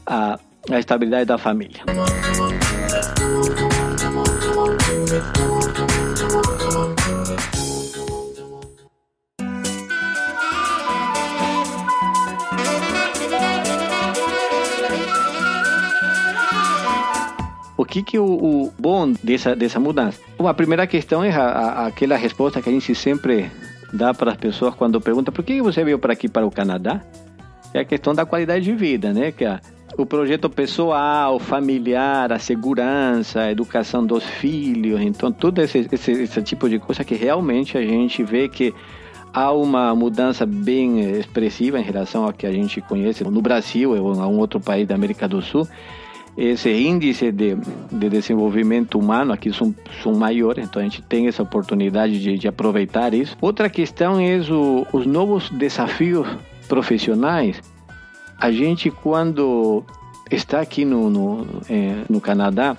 a, 0.05 0.39
a 0.69 0.79
estabilidade 0.79 1.25
da 1.25 1.37
família. 1.37 1.81
O 17.81 17.85
que 17.85 18.03
que 18.03 18.19
o, 18.19 18.25
o 18.25 18.73
bom 18.77 19.11
dessa 19.23 19.55
dessa 19.55 19.79
mudança? 19.79 20.21
A 20.37 20.53
primeira 20.53 20.85
questão 20.85 21.23
é 21.23 21.31
a, 21.31 21.41
a, 21.41 21.87
aquela 21.87 22.15
resposta 22.15 22.61
que 22.61 22.69
a 22.69 22.71
gente 22.71 22.93
sempre 22.93 23.49
dá 23.91 24.13
para 24.13 24.33
as 24.33 24.37
pessoas 24.37 24.75
quando 24.75 25.01
pergunta 25.01 25.31
por 25.31 25.43
que 25.43 25.59
você 25.63 25.83
veio 25.83 25.97
para 25.97 26.13
aqui 26.13 26.29
para 26.29 26.45
o 26.45 26.51
Canadá? 26.51 27.01
É 27.73 27.79
a 27.79 27.83
questão 27.83 28.13
da 28.13 28.23
qualidade 28.23 28.65
de 28.65 28.75
vida, 28.75 29.11
né? 29.11 29.31
Que 29.31 29.45
é 29.45 29.59
o 29.97 30.05
projeto 30.05 30.47
pessoal, 30.47 31.39
familiar, 31.39 32.31
a 32.31 32.37
segurança, 32.37 33.41
a 33.41 33.51
educação 33.51 34.05
dos 34.05 34.23
filhos, 34.23 35.01
então 35.01 35.31
todo 35.31 35.57
esse, 35.57 35.87
esse, 35.91 36.11
esse 36.11 36.41
tipo 36.43 36.69
de 36.69 36.77
coisa 36.77 37.03
que 37.03 37.15
realmente 37.15 37.79
a 37.79 37.81
gente 37.81 38.23
vê 38.23 38.47
que 38.47 38.75
há 39.33 39.51
uma 39.51 39.95
mudança 39.95 40.45
bem 40.45 40.99
expressiva 41.17 41.79
em 41.79 41.83
relação 41.83 42.25
ao 42.25 42.31
que 42.31 42.45
a 42.45 42.51
gente 42.51 42.79
conhece 42.79 43.23
no 43.23 43.41
Brasil 43.41 43.99
ou 43.99 44.13
em 44.13 44.19
algum 44.19 44.37
outro 44.37 44.59
país 44.59 44.87
da 44.87 44.93
América 44.93 45.27
do 45.27 45.41
Sul 45.41 45.67
esse 46.37 46.71
índice 46.71 47.31
de, 47.31 47.55
de 47.91 48.09
desenvolvimento 48.09 48.97
humano 48.97 49.33
aqui 49.33 49.51
são, 49.51 49.75
são 50.01 50.13
maiores, 50.13 50.65
então 50.65 50.81
a 50.81 50.83
gente 50.83 51.01
tem 51.01 51.27
essa 51.27 51.43
oportunidade 51.43 52.19
de, 52.19 52.37
de 52.37 52.47
aproveitar 52.47 53.13
isso. 53.13 53.37
Outra 53.41 53.69
questão 53.69 54.19
é 54.19 54.37
o, 54.49 54.87
os 54.93 55.05
novos 55.05 55.49
desafios 55.49 56.27
profissionais. 56.67 57.61
A 58.39 58.51
gente, 58.51 58.89
quando 58.89 59.83
está 60.31 60.61
aqui 60.61 60.85
no, 60.85 61.09
no, 61.09 61.47
é, 61.69 62.03
no 62.09 62.21
Canadá 62.21 62.77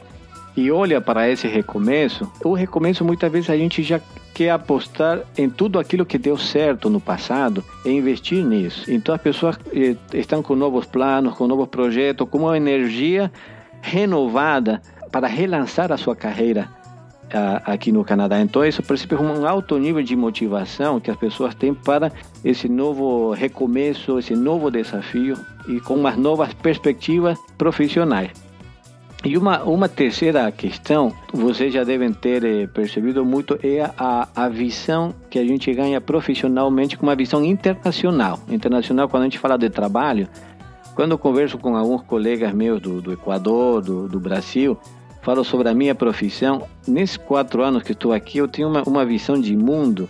e 0.57 0.71
olha 0.71 1.01
para 1.01 1.29
esse 1.29 1.47
recomeço, 1.47 2.31
o 2.45 2.55
recomeço 2.55 3.05
muitas 3.05 3.31
vezes 3.31 3.51
a 3.51 3.57
gente 3.57 3.83
já 3.83 4.01
quer 4.35 4.51
apostar 4.51 5.21
em 5.37 5.49
tudo 5.49 5.79
aquilo 5.79 6.07
que 6.07 6.19
deu 6.19 6.37
certo 6.37 6.89
no 6.89 7.01
passado 7.01 7.65
e 7.85 7.91
investir 7.91 8.45
nisso. 8.45 8.91
Então 8.91 9.15
as 9.15 9.21
pessoas 9.21 9.59
eh, 9.73 9.97
estão 10.15 10.43
com 10.43 10.55
novos 10.55 10.87
planos, 10.87 11.35
com 11.35 11.47
novos 11.47 11.69
projetos, 11.69 12.29
com 12.29 12.39
uma 12.39 12.57
energia 12.57 13.31
renovada 13.81 14.81
para 15.11 15.27
relançar 15.27 15.93
a 15.93 15.97
sua 15.97 16.17
carreira 16.17 16.69
aqui 17.65 17.91
no 17.91 18.05
Canadá. 18.05 18.41
Então, 18.41 18.65
isso 18.65 18.83
percebe 18.83 19.15
um 19.17 19.47
alto 19.47 19.79
nível 19.79 20.03
de 20.03 20.15
motivação 20.15 21.01
que 21.01 21.11
as 21.11 21.17
pessoas 21.17 21.55
têm 21.55 21.73
para 21.73 22.13
esse 22.45 22.69
novo 22.69 23.33
recomeço, 23.33 24.19
esse 24.19 24.35
novo 24.35 24.71
desafio 24.71 25.37
e 25.67 25.81
com 25.81 25.95
umas 25.95 26.17
novas 26.17 26.53
perspectivas 26.55 27.39
profissionais. 27.57 28.31
E 29.25 29.39
uma, 29.39 29.63
uma 29.63 29.89
terceira 29.89 30.51
questão, 30.51 31.13
vocês 31.33 31.73
já 31.73 31.85
devem 31.85 32.13
ter 32.13 32.45
eh, 32.45 32.67
percebido 32.67 33.25
muito, 33.25 33.57
é 33.63 33.89
a, 33.97 34.29
a 34.35 34.49
visão 34.49 35.15
que 35.31 35.39
a 35.39 35.45
gente 35.45 35.73
ganha 35.73 36.01
profissionalmente 36.01 36.97
com 36.97 37.07
uma 37.07 37.15
visão 37.15 37.45
internacional. 37.45 38.41
Internacional, 38.49 39.09
quando 39.09 39.23
a 39.23 39.27
gente 39.27 39.39
fala 39.39 39.57
de 39.57 39.71
trabalho, 39.71 40.29
quando 40.97 41.13
eu 41.13 41.19
converso 41.19 41.57
com 41.57 41.77
alguns 41.77 42.03
colegas 42.03 42.53
meus 42.53 42.81
do, 42.81 43.01
do 43.01 43.13
Equador, 43.13 43.81
do, 43.81 44.09
do 44.09 44.19
Brasil, 44.19 44.77
falo 45.23 45.45
sobre 45.45 45.69
a 45.69 45.75
minha 45.75 45.95
profissão. 45.95 46.67
Nesses 46.87 47.17
quatro 47.17 47.63
anos 47.63 47.85
que 47.85 47.93
estou 47.93 48.13
aqui, 48.13 48.39
eu 48.39 48.49
tenho 48.49 48.69
uma, 48.69 48.83
uma 48.83 49.05
visão 49.05 49.41
de 49.41 49.57
mundo 49.57 50.09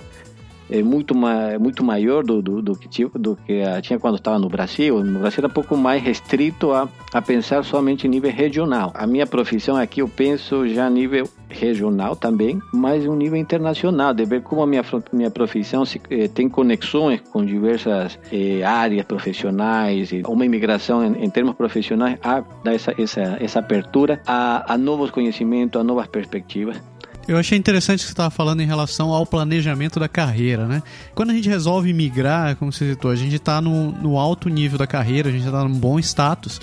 é 0.72 0.82
muito, 0.82 1.14
ma 1.14 1.58
muito 1.58 1.84
maior 1.84 2.24
do, 2.24 2.40
do, 2.40 2.62
do, 2.62 2.74
que, 2.74 2.88
do 3.14 3.36
que 3.36 3.62
tinha 3.82 3.98
quando 3.98 4.16
estava 4.16 4.38
no 4.38 4.48
Brasil. 4.48 5.04
No 5.04 5.20
Brasil 5.20 5.40
era 5.40 5.48
um 5.48 5.50
pouco 5.50 5.76
mais 5.76 6.02
restrito 6.02 6.72
a, 6.72 6.88
a 7.12 7.20
pensar 7.20 7.62
somente 7.64 8.06
em 8.06 8.10
nível 8.10 8.32
regional. 8.32 8.90
A 8.94 9.06
minha 9.06 9.26
profissão 9.26 9.76
aqui 9.76 10.00
eu 10.00 10.08
penso 10.08 10.66
já 10.68 10.86
a 10.86 10.90
nível 10.90 11.28
regional 11.52 12.16
também, 12.16 12.60
mas 12.72 13.06
um 13.06 13.14
nível 13.14 13.38
internacional, 13.38 14.14
de 14.14 14.24
ver 14.24 14.42
como 14.42 14.62
a 14.62 14.66
minha, 14.66 14.82
minha 15.12 15.30
profissão 15.30 15.84
se, 15.84 16.00
eh, 16.10 16.26
tem 16.26 16.48
conexões 16.48 17.20
com 17.30 17.44
diversas 17.44 18.18
eh, 18.32 18.62
áreas 18.62 19.04
profissionais, 19.04 20.12
e 20.12 20.22
uma 20.26 20.46
imigração 20.46 21.04
em, 21.04 21.24
em 21.24 21.30
termos 21.30 21.54
profissionais 21.54 22.18
a 22.22 22.42
dar 22.64 22.74
essa, 22.74 22.94
essa, 22.98 23.36
essa 23.38 23.58
abertura 23.58 24.20
a, 24.26 24.72
a 24.72 24.78
novos 24.78 25.10
conhecimentos, 25.10 25.78
a 25.78 25.84
novas 25.84 26.06
perspectivas. 26.06 26.80
Eu 27.28 27.38
achei 27.38 27.56
interessante 27.56 28.00
o 28.00 28.02
que 28.02 28.06
você 28.06 28.12
estava 28.12 28.30
falando 28.30 28.60
em 28.60 28.66
relação 28.66 29.10
ao 29.10 29.24
planejamento 29.24 30.00
da 30.00 30.08
carreira, 30.08 30.66
né? 30.66 30.82
Quando 31.14 31.30
a 31.30 31.34
gente 31.34 31.48
resolve 31.48 31.92
migrar, 31.92 32.56
como 32.56 32.72
você 32.72 32.90
citou, 32.90 33.10
a 33.10 33.16
gente 33.16 33.36
está 33.36 33.60
no, 33.60 33.92
no 33.92 34.18
alto 34.18 34.48
nível 34.48 34.76
da 34.76 34.86
carreira, 34.86 35.28
a 35.28 35.32
gente 35.32 35.44
está 35.44 35.62
num 35.62 35.78
bom 35.78 35.98
status 35.98 36.60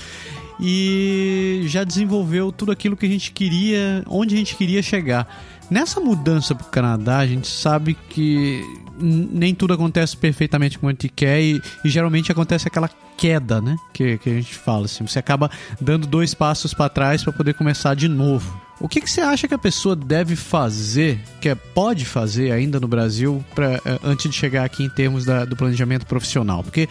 e 0.60 1.64
já 1.68 1.84
desenvolveu 1.86 2.52
tudo 2.52 2.72
aquilo 2.72 2.98
que 2.98 3.06
a 3.06 3.10
gente 3.10 3.32
queria, 3.32 4.04
onde 4.08 4.36
a 4.36 4.38
gente 4.38 4.56
queria 4.56 4.82
chegar. 4.82 5.28
Nessa 5.70 6.00
mudança 6.00 6.56
para 6.56 6.68
o 6.68 6.70
Canadá, 6.70 7.20
a 7.20 7.28
gente 7.28 7.48
sabe 7.48 7.96
que 8.10 8.64
nem 9.00 9.54
tudo 9.54 9.74
acontece 9.74 10.18
perfeitamente 10.18 10.78
como 10.78 10.90
a 10.90 10.94
gente 10.94 11.10
quer 11.10 11.42
e, 11.42 11.62
e 11.86 11.90
geralmente 11.90 12.32
acontece 12.32 12.68
aquela 12.68 12.90
queda, 13.18 13.62
né? 13.62 13.76
Que, 13.94 14.18
que 14.18 14.30
a 14.30 14.34
gente 14.34 14.54
fala 14.56 14.86
assim. 14.86 15.06
Você 15.06 15.20
acaba 15.20 15.50
dando 15.80 16.08
dois 16.08 16.34
passos 16.34 16.74
para 16.74 16.90
trás 16.90 17.24
para 17.24 17.34
poder 17.34 17.54
começar 17.54 17.94
de 17.94 18.08
novo. 18.08 18.60
O 18.80 18.88
que, 18.88 19.02
que 19.02 19.12
você 19.12 19.20
acha 19.20 19.48
que 19.48 19.54
a 19.54 19.58
pessoa 19.58 19.96
deve 19.96 20.38
fazer, 20.38 21.20
que 21.42 21.50
é, 21.50 21.56
pode 21.56 22.06
fazer 22.06 22.52
ainda 22.52 22.80
no 22.80 22.88
Brasil, 22.88 23.44
pra, 23.54 23.74
eh, 23.74 24.00
antes 24.04 24.30
de 24.30 24.36
chegar 24.36 24.64
aqui 24.64 24.84
em 24.84 24.90
termos 24.90 25.26
da, 25.26 25.44
do 25.44 25.56
planejamento 25.56 26.06
profissional? 26.06 26.64
Porque 26.64 26.88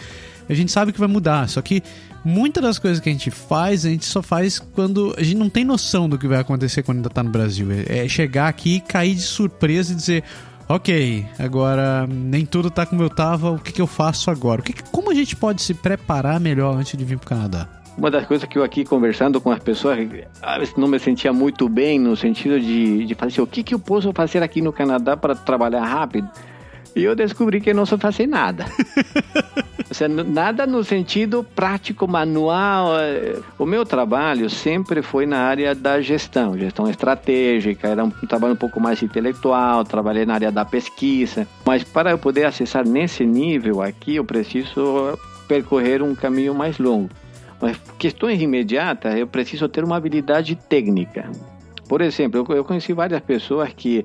a 0.49 0.55
gente 0.55 0.73
sabe 0.73 0.93
que 0.93 0.99
vai 0.99 1.09
mudar, 1.09 1.49
só 1.49 1.61
que 1.61 1.83
muitas 2.25 2.63
das 2.63 2.79
coisas 2.79 3.01
que 3.01 3.09
a 3.09 3.13
gente 3.13 3.31
faz, 3.31 3.85
a 3.85 3.89
gente 3.89 4.05
só 4.05 4.23
faz 4.23 4.59
quando 4.59 5.15
a 5.17 5.23
gente 5.23 5.37
não 5.37 5.49
tem 5.49 5.65
noção 5.65 6.09
do 6.09 6.19
que 6.19 6.27
vai 6.27 6.39
acontecer 6.39 6.83
quando 6.83 6.99
ainda 6.99 7.09
está 7.09 7.23
no 7.23 7.31
Brasil. 7.31 7.69
É, 7.87 8.07
chegar 8.09 8.49
aqui, 8.49 8.81
cair 8.81 9.15
de 9.15 9.23
surpresa 9.23 9.93
e 9.93 9.97
dizer: 9.97 10.25
ok, 10.69 11.27
agora 11.39 12.07
nem 12.07 12.45
tudo 12.45 12.69
está 12.69 12.85
como 12.85 13.03
eu 13.03 13.07
estava, 13.07 13.53
o 13.53 13.59
que, 13.59 13.73
que 13.73 13.81
eu 13.81 13.87
faço 13.87 14.31
agora? 14.31 14.61
O 14.61 14.65
que, 14.65 14.75
como 14.91 15.11
a 15.11 15.15
gente 15.15 15.35
pode 15.35 15.63
se 15.63 15.75
preparar 15.75 16.39
melhor 16.39 16.77
antes 16.77 16.97
de 16.97 17.05
vir 17.05 17.19
para 17.19 17.27
o 17.27 17.29
Canadá? 17.29 17.69
Uma 17.97 18.13
das 18.13 18.27
coisas 18.27 18.49
que 18.49 18.57
eu 18.57 18.63
aqui 18.63 18.85
conversando 18.85 19.41
com 19.41 19.51
as 19.51 19.59
pessoas, 19.59 19.99
às 20.41 20.59
vezes 20.59 20.77
não 20.77 20.87
me 20.87 21.01
sentia 21.01 21.33
muito 21.33 21.69
bem 21.69 21.99
no 21.99 22.17
sentido 22.17 22.61
de, 22.61 23.05
de 23.05 23.15
falar 23.15 23.29
assim, 23.29 23.41
o 23.41 23.47
que, 23.47 23.65
que 23.65 23.75
eu 23.75 23.79
posso 23.79 24.13
fazer 24.13 24.41
aqui 24.41 24.63
no 24.63 24.73
Canadá 24.73 25.17
para 25.17 25.35
trabalhar 25.35 25.85
rápido? 25.85 26.29
E 26.95 27.03
eu 27.03 27.17
descobri 27.17 27.61
que 27.61 27.75
não 27.75 27.85
só 27.85 27.99
fazer 27.99 28.27
nada. 28.27 28.67
nada 30.27 30.67
no 30.67 30.85
sentido 30.85 31.45
prático, 31.55 32.07
manual. 32.07 32.93
O 33.59 33.65
meu 33.65 33.85
trabalho 33.85 34.51
sempre 34.51 35.03
foi 35.03 35.27
na 35.27 35.39
área 35.39 35.75
da 35.75 36.01
gestão, 36.01 36.57
gestão 36.59 36.89
estratégica, 36.89 37.89
era 37.89 38.05
um 38.05 38.11
trabalho 38.11 38.55
um 38.55 38.57
pouco 38.57 38.81
mais 38.81 39.03
intelectual, 39.03 39.85
trabalhei 39.85 40.27
na 40.27 40.35
área 40.35 40.53
da 40.53 40.65
pesquisa. 40.65 41.47
Mas 41.65 41.83
para 41.85 42.11
eu 42.11 42.19
poder 42.19 42.45
acessar 42.45 42.87
nesse 42.87 43.25
nível 43.25 43.83
aqui, 43.83 44.17
eu 44.17 44.25
preciso 44.25 45.19
percorrer 45.47 46.03
um 46.03 46.15
caminho 46.15 46.55
mais 46.55 46.79
longo. 46.79 47.09
Mas 47.61 47.77
questões 47.99 48.41
imediatas, 48.41 49.17
eu 49.17 49.27
preciso 49.27 49.69
ter 49.69 49.83
uma 49.83 49.97
habilidade 49.97 50.55
técnica. 50.55 51.31
Por 51.89 52.01
exemplo, 52.03 52.47
eu 52.55 52.65
conheci 52.65 52.93
várias 52.93 53.21
pessoas 53.21 53.73
que 53.75 54.05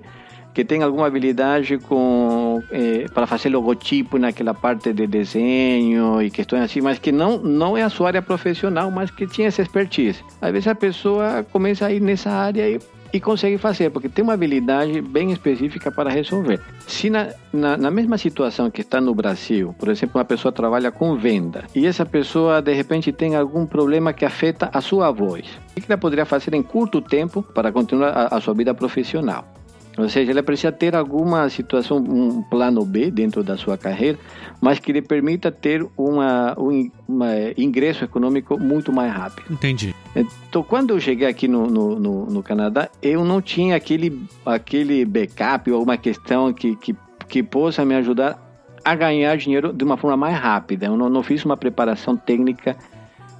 que 0.54 0.64
têm 0.64 0.84
alguma 0.84 1.08
habilidade 1.08 1.78
com 1.78 2.62
eh, 2.72 3.06
para 3.14 3.26
fazer 3.26 3.50
logotipo 3.50 4.18
naquela 4.18 4.54
parte 4.54 4.94
de 4.94 5.08
desenho 5.08 6.22
e 6.22 6.30
questões 6.30 6.64
assim, 6.64 6.82
mas 6.82 7.00
que 7.00 7.12
não 7.12 7.38
não 7.38 7.76
é 7.76 7.82
a 7.82 7.90
sua 7.90 8.08
área 8.08 8.22
profissional, 8.22 8.92
mas 8.92 9.10
que 9.10 9.26
tinha 9.26 9.48
essa 9.48 9.62
expertise. 9.62 10.24
Às 10.42 10.52
vezes 10.52 10.68
a 10.68 10.76
pessoa 10.76 11.46
começa 11.52 11.86
a 11.86 11.92
ir 11.92 12.02
nessa 12.02 12.30
área 12.30 12.70
e 12.70 12.80
e 13.14 13.20
consegue 13.20 13.60
fazer, 13.60 13.92
porque 13.92 14.10
tem 14.10 14.24
uma 14.24 14.34
habilidade 14.34 15.00
bem 15.00 15.32
específica 15.32 15.92
para 15.92 16.10
resolver. 16.10 16.60
Se 16.88 17.12
na, 17.12 17.30
na, 17.54 17.78
na, 17.78 17.92
mesma 17.92 18.18
situação 18.18 18.72
que 18.72 18.82
está 18.82 19.00
no 19.00 19.14
Brasil, 19.14 19.76
por 19.78 19.90
exemplo, 19.90 20.18
uma 20.18 20.26
pessoa 20.26 20.52
trabalha 20.52 20.92
com 20.92 21.16
venda 21.16 21.64
e 21.76 21.86
essa 21.86 22.08
pessoa 22.08 22.60
de 22.60 22.74
repente 22.74 23.12
tem 23.12 23.36
algum 23.36 23.68
problema 23.68 24.14
que 24.14 24.26
afeta 24.26 24.68
a 24.74 24.82
sua 24.82 25.12
voz, 25.12 25.46
o 25.78 25.80
que 25.80 25.86
ela 25.88 25.98
poderia 25.98 26.26
fazer 26.26 26.56
em 26.56 26.64
curto 26.64 27.00
tempo 27.02 27.44
para 27.44 27.72
continuar 27.72 28.10
a, 28.10 28.36
a 28.36 28.42
sua 28.42 28.56
vida 28.56 28.74
profissional? 28.74 29.53
Ou 29.98 30.10
seja, 30.10 30.32
ele 30.32 30.42
precisa 30.42 30.72
ter 30.72 30.96
alguma 30.96 31.48
situação, 31.50 31.98
um 31.98 32.42
plano 32.42 32.84
B 32.84 33.12
dentro 33.12 33.44
da 33.44 33.56
sua 33.56 33.78
carreira, 33.78 34.18
mas 34.60 34.80
que 34.80 34.92
lhe 34.92 35.02
permita 35.02 35.52
ter 35.52 35.86
uma, 35.96 36.56
um 36.58 36.90
uma 37.08 37.30
ingresso 37.56 38.04
econômico 38.04 38.60
muito 38.60 38.92
mais 38.92 39.14
rápido. 39.14 39.54
Entendi. 39.54 39.94
Então, 40.16 40.64
quando 40.64 40.92
eu 40.92 41.00
cheguei 41.00 41.28
aqui 41.28 41.48
no, 41.48 41.68
no, 41.68 42.00
no, 42.00 42.26
no 42.26 42.44
Canadá, 42.44 42.90
eu 43.02 43.24
não 43.24 43.40
tinha 43.40 43.76
aquele, 43.76 44.20
aquele 44.44 45.06
backup 45.06 45.70
ou 45.70 45.78
alguma 45.78 45.98
questão 45.98 46.52
que, 46.52 46.76
que, 46.76 46.96
que 47.28 47.44
possa 47.44 47.86
me 47.86 47.94
ajudar 47.96 48.40
a 48.84 48.96
ganhar 48.96 49.38
dinheiro 49.38 49.72
de 49.72 49.84
uma 49.84 49.96
forma 49.96 50.18
mais 50.18 50.38
rápida. 50.38 50.88
Eu 50.88 50.98
não, 50.98 51.08
não 51.08 51.22
fiz 51.22 51.46
uma 51.46 51.56
preparação 51.56 52.18
técnica 52.18 52.76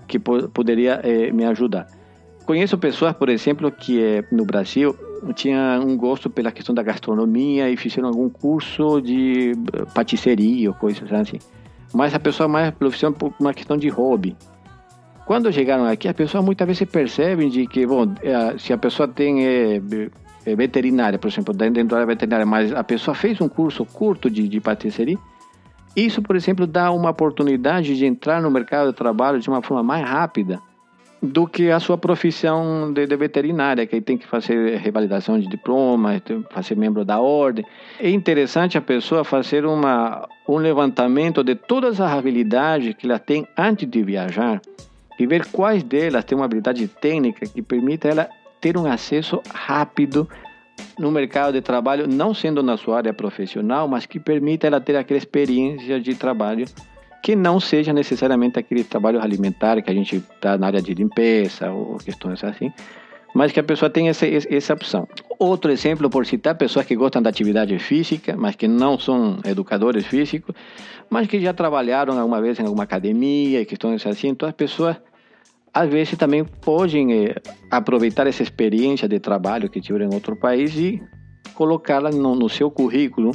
que 0.08 0.20
po 0.20 0.48
poderia 0.50 1.02
eh, 1.04 1.32
me 1.32 1.46
ajudar. 1.46 1.88
Conheço 2.46 2.78
pessoas, 2.78 3.14
por 3.14 3.30
exemplo, 3.30 3.72
que 3.72 4.02
eh, 4.02 4.24
no 4.32 4.46
Brasil 4.46 4.96
tinha 5.32 5.80
um 5.80 5.96
gosto 5.96 6.30
pela 6.30 6.52
questão 6.52 6.76
da 6.76 6.84
gastronomia 6.84 7.70
e 7.70 7.78
fizeram 7.78 8.10
algum 8.10 8.30
curso 8.30 9.00
de 9.00 9.52
eh, 9.52 9.86
patisserie 9.94 10.68
ou 10.68 10.74
coisas 10.74 11.12
assim. 11.14 11.40
Mas 11.94 12.14
a 12.14 12.20
pessoa 12.20 12.50
mais 12.50 12.72
profissional 12.72 13.18
por 13.18 13.34
uma 13.40 13.54
questão 13.54 13.78
de 13.78 13.88
hobby. 13.88 14.36
Quando 15.26 15.54
chegaram 15.54 15.86
aqui, 15.86 16.08
a 16.08 16.14
pessoa 16.14 16.44
muitas 16.44 16.68
vezes 16.68 16.90
percebe 16.90 17.50
de 17.50 17.68
que, 17.68 17.86
bom, 17.86 18.14
eh, 18.22 18.56
se 18.58 18.74
a 18.74 18.78
pessoa 18.78 19.08
tem 19.08 19.46
é, 19.46 19.82
é 20.46 20.56
veterinária, 20.56 21.18
por 21.18 21.30
exemplo, 21.30 21.54
dentro 21.54 21.96
da 21.96 22.04
veterinária, 22.04 22.46
mas 22.46 22.74
a 22.74 22.84
pessoa 22.84 23.16
fez 23.16 23.40
um 23.40 23.48
curso 23.48 23.86
curto 23.86 24.30
de, 24.30 24.48
de 24.48 24.60
patisserie, 24.60 25.18
isso, 25.96 26.22
por 26.22 26.36
exemplo, 26.36 26.66
dá 26.66 26.92
uma 26.92 27.12
oportunidade 27.12 27.96
de 27.96 28.06
entrar 28.06 28.42
no 28.42 28.50
mercado 28.50 28.90
de 28.92 28.98
trabalho 28.98 29.40
de 29.40 29.48
uma 29.48 29.62
forma 29.62 29.84
mais 29.84 30.04
rápida 30.04 30.60
do 31.24 31.48
que 31.48 31.72
a 31.72 31.80
sua 31.80 31.98
profissão 31.98 32.92
de, 32.92 33.08
de, 33.08 33.16
veterinária, 33.16 33.88
que 33.88 33.96
aí 33.96 34.02
tem 34.02 34.18
que 34.18 34.28
fazer 34.28 34.76
revalidação 34.76 35.40
de 35.40 35.48
diploma, 35.48 36.22
fazer 36.52 36.76
membro 36.76 37.06
da 37.06 37.22
ordem. 37.22 37.66
É 37.98 38.10
interessante 38.10 38.78
a 38.78 38.82
pessoa 38.82 39.24
fazer 39.24 39.66
uma, 39.66 40.28
um 40.46 40.58
levantamento 40.58 41.42
de 41.42 41.56
todas 41.56 42.02
as 42.02 42.12
habilidades 42.12 42.94
que 42.96 43.08
ela 43.08 43.20
tem 43.20 43.48
antes 43.58 43.90
de 43.90 44.04
viajar 44.04 44.62
e 45.18 45.26
ver 45.26 45.46
quais 45.46 45.82
delas 45.82 46.26
têm 46.26 46.38
uma 46.38 46.44
habilidade 46.44 46.86
técnica 46.90 47.46
que 47.46 47.62
permita 47.62 48.10
ela 48.10 48.30
ter 48.60 48.78
um 48.78 48.86
acesso 48.86 49.42
rápido 49.50 50.28
no 51.00 51.10
mercado 51.10 51.54
de 51.54 51.62
trabalho, 51.62 52.06
não 52.06 52.34
sendo 52.34 52.62
na 52.62 52.76
sua 52.76 52.98
área 52.98 53.14
profissional, 53.14 53.88
mas 53.88 54.06
que 54.06 54.20
permita 54.20 54.68
ela 54.68 54.82
ter 54.82 54.98
aquela 54.98 55.18
experiência 55.18 56.02
de 56.02 56.16
trabalho 56.16 56.66
que 57.24 57.38
não 57.38 57.58
seja 57.58 57.94
necessariamente 57.94 58.60
aquele 58.60 58.84
trabalho 58.84 59.22
alimentar 59.22 59.82
que 59.82 59.90
a 59.90 59.94
gente 59.94 60.18
está 60.18 60.58
na 60.58 60.68
área 60.68 60.82
de 60.82 60.94
limpeza 60.94 61.72
ou 61.72 61.96
questões 61.96 62.44
assim, 62.44 62.70
mas 63.34 63.54
que 63.54 63.62
a 63.62 63.64
pessoa 63.64 63.90
tenha 63.90 64.12
essa, 64.12 64.28
essa 64.28 64.74
opção. 64.74 65.08
Outro 65.40 65.72
exemplo, 65.72 66.10
por 66.10 66.26
citar, 66.26 66.56
pessoas 66.56 66.86
que 66.86 66.98
gostam 66.98 67.22
da 67.22 67.30
atividade 67.30 67.80
física, 67.80 68.36
mas 68.38 68.58
que 68.58 68.68
não 68.68 69.00
são 69.00 69.40
educadores 69.46 70.06
físicos, 70.06 70.54
mas 71.10 71.26
que 71.26 71.40
já 71.40 71.54
trabalharam 71.54 72.20
alguma 72.20 72.42
vez 72.42 72.60
em 72.60 72.64
alguma 72.64 72.84
academia 72.84 73.62
e 73.62 73.66
questões 73.66 74.06
assim, 74.06 74.28
então 74.28 74.48
as 74.48 74.54
pessoas 74.54 74.98
às 75.74 75.90
vezes 75.90 76.18
também 76.18 76.44
podem 76.44 77.14
eh, 77.14 77.36
aproveitar 77.72 78.28
essa 78.28 78.44
experiência 78.44 79.08
de 79.08 79.20
trabalho 79.20 79.70
que 79.70 79.80
tiveram 79.80 80.12
em 80.12 80.14
outro 80.14 80.36
país 80.36 80.76
e 80.76 81.02
colocá-la 81.56 82.12
no, 82.12 82.36
no 82.36 82.50
seu 82.50 82.70
currículo 82.70 83.32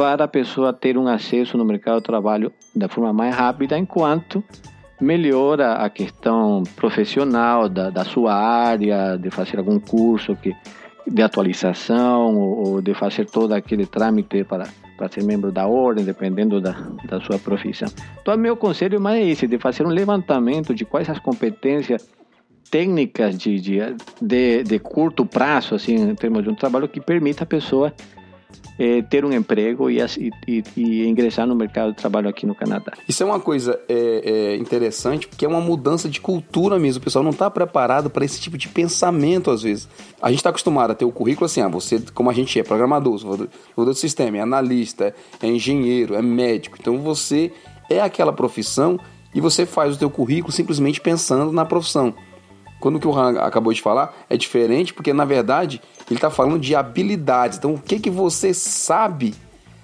para 0.00 0.24
a 0.24 0.28
pessoa 0.28 0.72
ter 0.72 0.96
um 0.96 1.06
acesso 1.06 1.58
no 1.58 1.64
mercado 1.66 1.98
de 1.98 2.04
trabalho 2.04 2.50
da 2.74 2.88
forma 2.88 3.12
mais 3.12 3.34
rápida, 3.34 3.76
enquanto 3.76 4.42
melhora 4.98 5.74
a 5.74 5.90
questão 5.90 6.62
profissional 6.74 7.68
da, 7.68 7.90
da 7.90 8.02
sua 8.02 8.32
área, 8.32 9.18
de 9.18 9.28
fazer 9.28 9.58
algum 9.58 9.78
curso 9.78 10.34
que, 10.36 10.56
de 11.06 11.20
atualização 11.20 12.34
ou, 12.34 12.68
ou 12.68 12.80
de 12.80 12.94
fazer 12.94 13.26
todo 13.26 13.52
aquele 13.52 13.84
trâmite 13.84 14.42
para, 14.42 14.68
para 14.96 15.10
ser 15.10 15.22
membro 15.22 15.52
da 15.52 15.66
ordem, 15.66 16.02
dependendo 16.02 16.62
da, 16.62 16.74
da 17.04 17.20
sua 17.20 17.38
profissão. 17.38 17.88
Então, 18.22 18.34
meu 18.38 18.56
conselho 18.56 18.96
é 18.96 18.98
mais 18.98 19.28
esse, 19.28 19.46
de 19.46 19.58
fazer 19.58 19.86
um 19.86 19.90
levantamento 19.90 20.74
de 20.74 20.86
quais 20.86 21.10
as 21.10 21.18
competências 21.18 22.08
técnicas 22.70 23.36
de, 23.36 23.60
de, 23.60 23.80
de, 24.18 24.62
de 24.62 24.78
curto 24.78 25.26
prazo, 25.26 25.74
assim, 25.74 25.96
em 25.96 26.14
termos 26.14 26.42
de 26.42 26.48
um 26.48 26.54
trabalho 26.54 26.88
que 26.88 27.02
permita 27.02 27.44
a 27.44 27.46
pessoa 27.46 27.92
é, 28.78 29.02
ter 29.02 29.24
um 29.26 29.32
emprego 29.32 29.90
e, 29.90 29.98
e, 30.48 30.64
e, 30.74 31.06
ingressar 31.06 31.46
no 31.46 31.54
mercado 31.54 31.90
de 31.90 31.96
trabalho 31.96 32.28
aqui 32.28 32.46
no 32.46 32.54
Canadá. 32.54 32.92
Isso 33.06 33.22
é 33.22 33.26
uma 33.26 33.38
coisa 33.38 33.78
é, 33.88 34.54
é 34.54 34.56
interessante, 34.56 35.28
porque 35.28 35.44
é 35.44 35.48
uma 35.48 35.60
mudança 35.60 36.08
de 36.08 36.18
cultura 36.18 36.78
mesmo. 36.78 37.00
O 37.00 37.04
pessoal 37.04 37.22
não 37.22 37.30
está 37.30 37.50
preparado 37.50 38.08
para 38.08 38.24
esse 38.24 38.40
tipo 38.40 38.56
de 38.56 38.68
pensamento, 38.68 39.50
às 39.50 39.62
vezes. 39.62 39.86
A 40.22 40.30
gente 40.30 40.38
está 40.38 40.48
acostumado 40.48 40.92
a 40.92 40.94
ter 40.94 41.04
o 41.04 41.12
currículo 41.12 41.44
assim, 41.44 41.60
ah, 41.60 41.68
você, 41.68 42.02
como 42.14 42.30
a 42.30 42.32
gente 42.32 42.58
é, 42.58 42.62
programador, 42.62 43.16
desenvolvedor 43.16 43.50
do 43.76 43.94
sistema, 43.94 44.38
é 44.38 44.40
analista, 44.40 45.14
é 45.42 45.46
engenheiro, 45.46 46.14
é 46.14 46.22
médico. 46.22 46.78
Então 46.80 46.98
você 46.98 47.52
é 47.90 48.00
aquela 48.00 48.32
profissão 48.32 48.98
e 49.34 49.40
você 49.40 49.66
faz 49.66 49.94
o 49.94 49.98
teu 49.98 50.08
currículo 50.08 50.52
simplesmente 50.52 51.00
pensando 51.00 51.52
na 51.52 51.66
profissão. 51.66 52.14
Quando 52.80 52.96
o 52.96 53.00
que 53.00 53.06
o 53.06 53.16
Han 53.16 53.38
acabou 53.38 53.72
de 53.72 53.80
falar 53.80 54.12
é 54.28 54.36
diferente, 54.36 54.92
porque 54.92 55.12
na 55.12 55.24
verdade 55.24 55.80
ele 56.08 56.16
está 56.16 56.30
falando 56.30 56.58
de 56.58 56.74
habilidades. 56.74 57.58
Então, 57.58 57.74
o 57.74 57.78
que, 57.78 58.00
que 58.00 58.10
você 58.10 58.52
sabe, 58.52 59.34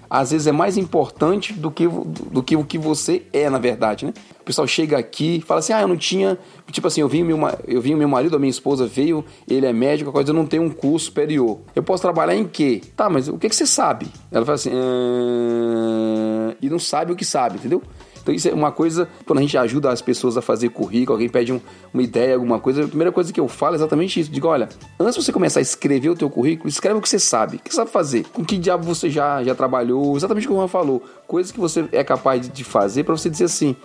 às 0.09 0.31
vezes 0.31 0.47
é 0.47 0.51
mais 0.51 0.77
importante 0.77 1.53
do 1.53 1.71
que, 1.71 1.87
do 1.87 2.41
que 2.43 2.55
o 2.55 2.63
que 2.63 2.77
você 2.77 3.23
é, 3.31 3.49
na 3.49 3.59
verdade, 3.59 4.05
né? 4.05 4.13
O 4.41 4.43
pessoal 4.43 4.65
chega 4.65 4.97
aqui 4.97 5.43
fala 5.45 5.59
assim, 5.59 5.73
ah, 5.73 5.81
eu 5.81 5.87
não 5.87 5.97
tinha... 5.97 6.37
Tipo 6.71 6.87
assim, 6.87 7.01
eu 7.01 7.07
vi 7.07 7.23
meu, 7.23 7.37
eu 7.67 7.81
vi 7.81 7.93
meu 7.93 8.07
marido, 8.07 8.35
a 8.35 8.39
minha 8.39 8.49
esposa 8.49 8.87
veio, 8.87 9.23
ele 9.47 9.65
é 9.65 9.73
médico, 9.73 10.11
coisa, 10.11 10.31
eu 10.31 10.35
não 10.35 10.45
tenho 10.45 10.63
um 10.63 10.69
curso 10.69 11.05
superior. 11.05 11.59
Eu 11.75 11.83
posso 11.83 12.01
trabalhar 12.01 12.35
em 12.35 12.45
quê? 12.45 12.81
Tá, 12.95 13.09
mas 13.09 13.27
o 13.27 13.37
que, 13.37 13.47
que 13.47 13.55
você 13.55 13.67
sabe? 13.67 14.07
Ela 14.31 14.45
fala 14.45 14.55
assim, 14.55 14.71
ah... 14.73 16.55
e 16.61 16.69
não 16.69 16.79
sabe 16.79 17.11
o 17.11 17.15
que 17.15 17.25
sabe, 17.25 17.57
entendeu? 17.57 17.81
Então 18.27 18.35
isso 18.35 18.49
é 18.49 18.53
uma 18.53 18.73
coisa, 18.73 19.07
quando 19.25 19.39
a 19.39 19.41
gente 19.41 19.57
ajuda 19.57 19.89
as 19.89 20.01
pessoas 20.01 20.35
a 20.35 20.41
fazer 20.41 20.67
currículo, 20.67 21.13
alguém 21.13 21.29
pede 21.29 21.53
um, 21.53 21.61
uma 21.93 22.03
ideia, 22.03 22.35
alguma 22.35 22.59
coisa, 22.59 22.83
a 22.83 22.87
primeira 22.87 23.09
coisa 23.09 23.31
que 23.31 23.39
eu 23.39 23.47
falo 23.47 23.75
é 23.75 23.77
exatamente 23.77 24.19
isso. 24.19 24.29
Digo, 24.29 24.49
olha, 24.49 24.67
antes 24.99 25.15
de 25.15 25.23
você 25.23 25.31
começar 25.31 25.61
a 25.61 25.61
escrever 25.61 26.09
o 26.09 26.15
teu 26.15 26.29
currículo, 26.29 26.67
escreve 26.67 26.99
o 26.99 27.01
que 27.01 27.07
você 27.07 27.19
sabe. 27.19 27.55
O 27.55 27.59
que 27.59 27.69
você 27.69 27.77
sabe 27.77 27.89
fazer? 27.89 28.25
Com 28.33 28.43
que 28.43 28.57
diabo 28.57 28.83
você 28.83 29.09
já, 29.09 29.41
já 29.45 29.55
trabalhou? 29.55 30.17
Exatamente 30.17 30.45
o 30.45 30.49
que 30.49 30.53
o 30.53 30.57
Juan 30.57 30.67
falou. 30.67 31.01
Coisas 31.25 31.53
que 31.53 31.59
você 31.59 31.87
é 31.93 32.03
capaz 32.03 32.49
de 32.49 32.63
fazer 32.65 33.05
para 33.05 33.15
você 33.15 33.29
dizer 33.29 33.45
assim, 33.45 33.77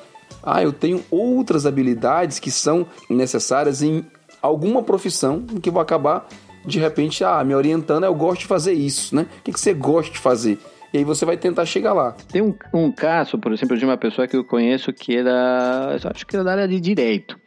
ah, 0.43 0.61
eu 0.61 0.73
tenho 0.73 1.05
outras 1.09 1.65
habilidades 1.65 2.41
que 2.41 2.51
são 2.51 2.85
necessárias 3.09 3.81
em 3.81 4.05
alguma 4.43 4.83
profissão 4.83 5.41
que 5.63 5.71
vou 5.71 5.81
acabar 5.81 6.27
de 6.65 6.79
repente, 6.79 7.25
ah, 7.25 7.43
me 7.45 7.55
orientando, 7.55 8.05
eu 8.05 8.15
gosto 8.15 8.41
de 8.43 8.47
fazer 8.47 8.73
isso, 8.73 9.15
né? 9.15 9.27
O 9.41 9.43
que 9.43 9.53
você 9.53 9.75
gosta 9.75 10.13
de 10.13 10.19
fazer? 10.19 10.59
E 10.93 10.99
aí 10.99 11.05
você 11.05 11.25
vai 11.25 11.37
tentar 11.37 11.65
chegar 11.65 11.95
lá. 11.95 12.15
Tem 12.31 12.43
um, 12.43 12.55
um 12.73 12.93
caso, 12.93 13.39
por 13.39 13.53
exemplo, 13.53 13.77
de 13.79 13.85
uma 13.85 13.97
pessoa 13.97 14.29
que 14.29 14.37
eu 14.37 14.45
conheço 14.45 14.93
que 14.93 15.17
era, 15.17 15.97
acho 16.15 16.27
que 16.27 16.37
era 16.37 16.45
da 16.45 16.53
área 16.53 16.69
de 16.69 16.79
direito, 16.79 17.39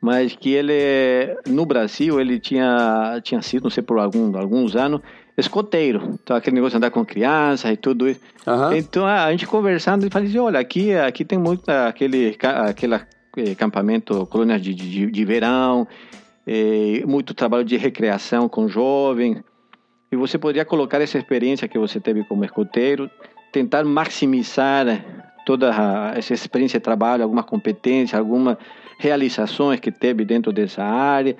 mas 0.00 0.34
que 0.34 0.52
ele, 0.52 1.36
no 1.46 1.64
Brasil, 1.64 2.20
ele 2.20 2.40
tinha, 2.40 3.20
tinha 3.22 3.40
sido, 3.40 3.64
não 3.64 3.70
sei, 3.70 3.82
por 3.82 3.98
algum, 3.98 4.36
alguns 4.36 4.74
anos, 4.74 5.00
escoteiro. 5.36 6.18
Então, 6.22 6.36
aquele 6.36 6.56
negócio 6.56 6.72
de 6.72 6.78
andar 6.78 6.90
com 6.90 7.04
crianças 7.04 7.70
e 7.70 7.76
tudo 7.76 8.08
isso. 8.08 8.20
Uhum. 8.46 8.72
Então, 8.74 9.06
a 9.06 9.30
gente 9.30 9.46
conversando, 9.46 10.02
ele 10.02 10.10
falou 10.10 10.28
assim, 10.28 10.38
olha, 10.38 10.58
aqui, 10.58 10.94
aqui 10.94 11.24
tem 11.24 11.38
muito 11.38 11.68
aquele, 11.68 12.36
aquele 12.42 12.94
eh, 12.94 13.52
acampamento, 13.52 14.26
colônias 14.26 14.60
de, 14.60 14.74
de, 14.74 15.10
de 15.10 15.24
verão, 15.24 15.86
eh, 16.44 17.02
muito 17.06 17.34
trabalho 17.34 17.64
de 17.64 17.76
recreação 17.76 18.48
com 18.48 18.68
jovens, 18.68 19.38
e 20.14 20.16
você 20.16 20.38
poderia 20.38 20.64
colocar 20.64 21.00
essa 21.00 21.18
experiência 21.18 21.66
que 21.66 21.76
você 21.76 21.98
teve 21.98 22.22
como 22.22 22.44
escoteiro, 22.44 23.10
tentar 23.50 23.84
maximizar 23.84 25.04
toda 25.44 25.70
essa 26.14 26.32
experiência 26.32 26.78
de 26.78 26.84
trabalho, 26.84 27.24
alguma 27.24 27.42
competência, 27.42 28.16
alguma 28.16 28.56
realizações 28.96 29.80
que 29.80 29.90
teve 29.90 30.24
dentro 30.24 30.52
dessa 30.52 30.84
área, 30.84 31.36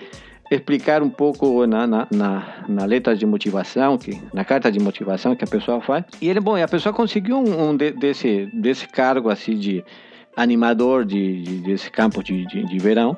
explicar 0.51 1.05
um 1.05 1.09
pouco 1.09 1.67
na, 1.67 1.87
na, 1.87 2.09
na, 2.11 2.65
na, 2.69 2.85
letra 2.85 3.17
de 3.17 3.25
motivação, 3.25 3.97
que, 3.97 4.21
na 4.33 4.45
carta 4.45 4.73
de 4.73 4.81
motivação 4.81 5.37
que 5.37 5.45
a 5.45 5.47
pessoa 5.47 5.81
faz. 5.81 6.05
E 6.21 6.29
ele, 6.29 6.41
bom, 6.41 6.57
a 6.57 6.69
pessoa 6.69 6.93
conseguiu 6.93 7.39
um, 7.39 7.71
um 7.71 7.77
de, 7.77 7.93
desse, 7.93 8.47
desse 8.53 8.89
cargo 8.89 9.31
assim 9.31 9.57
de 9.57 9.85
animador 10.37 11.05
de, 11.05 11.43
de 11.43 11.57
desse 11.59 11.89
campo 11.93 12.25
de, 12.25 12.45
de, 12.47 12.65
de 12.65 12.79
verão, 12.81 13.17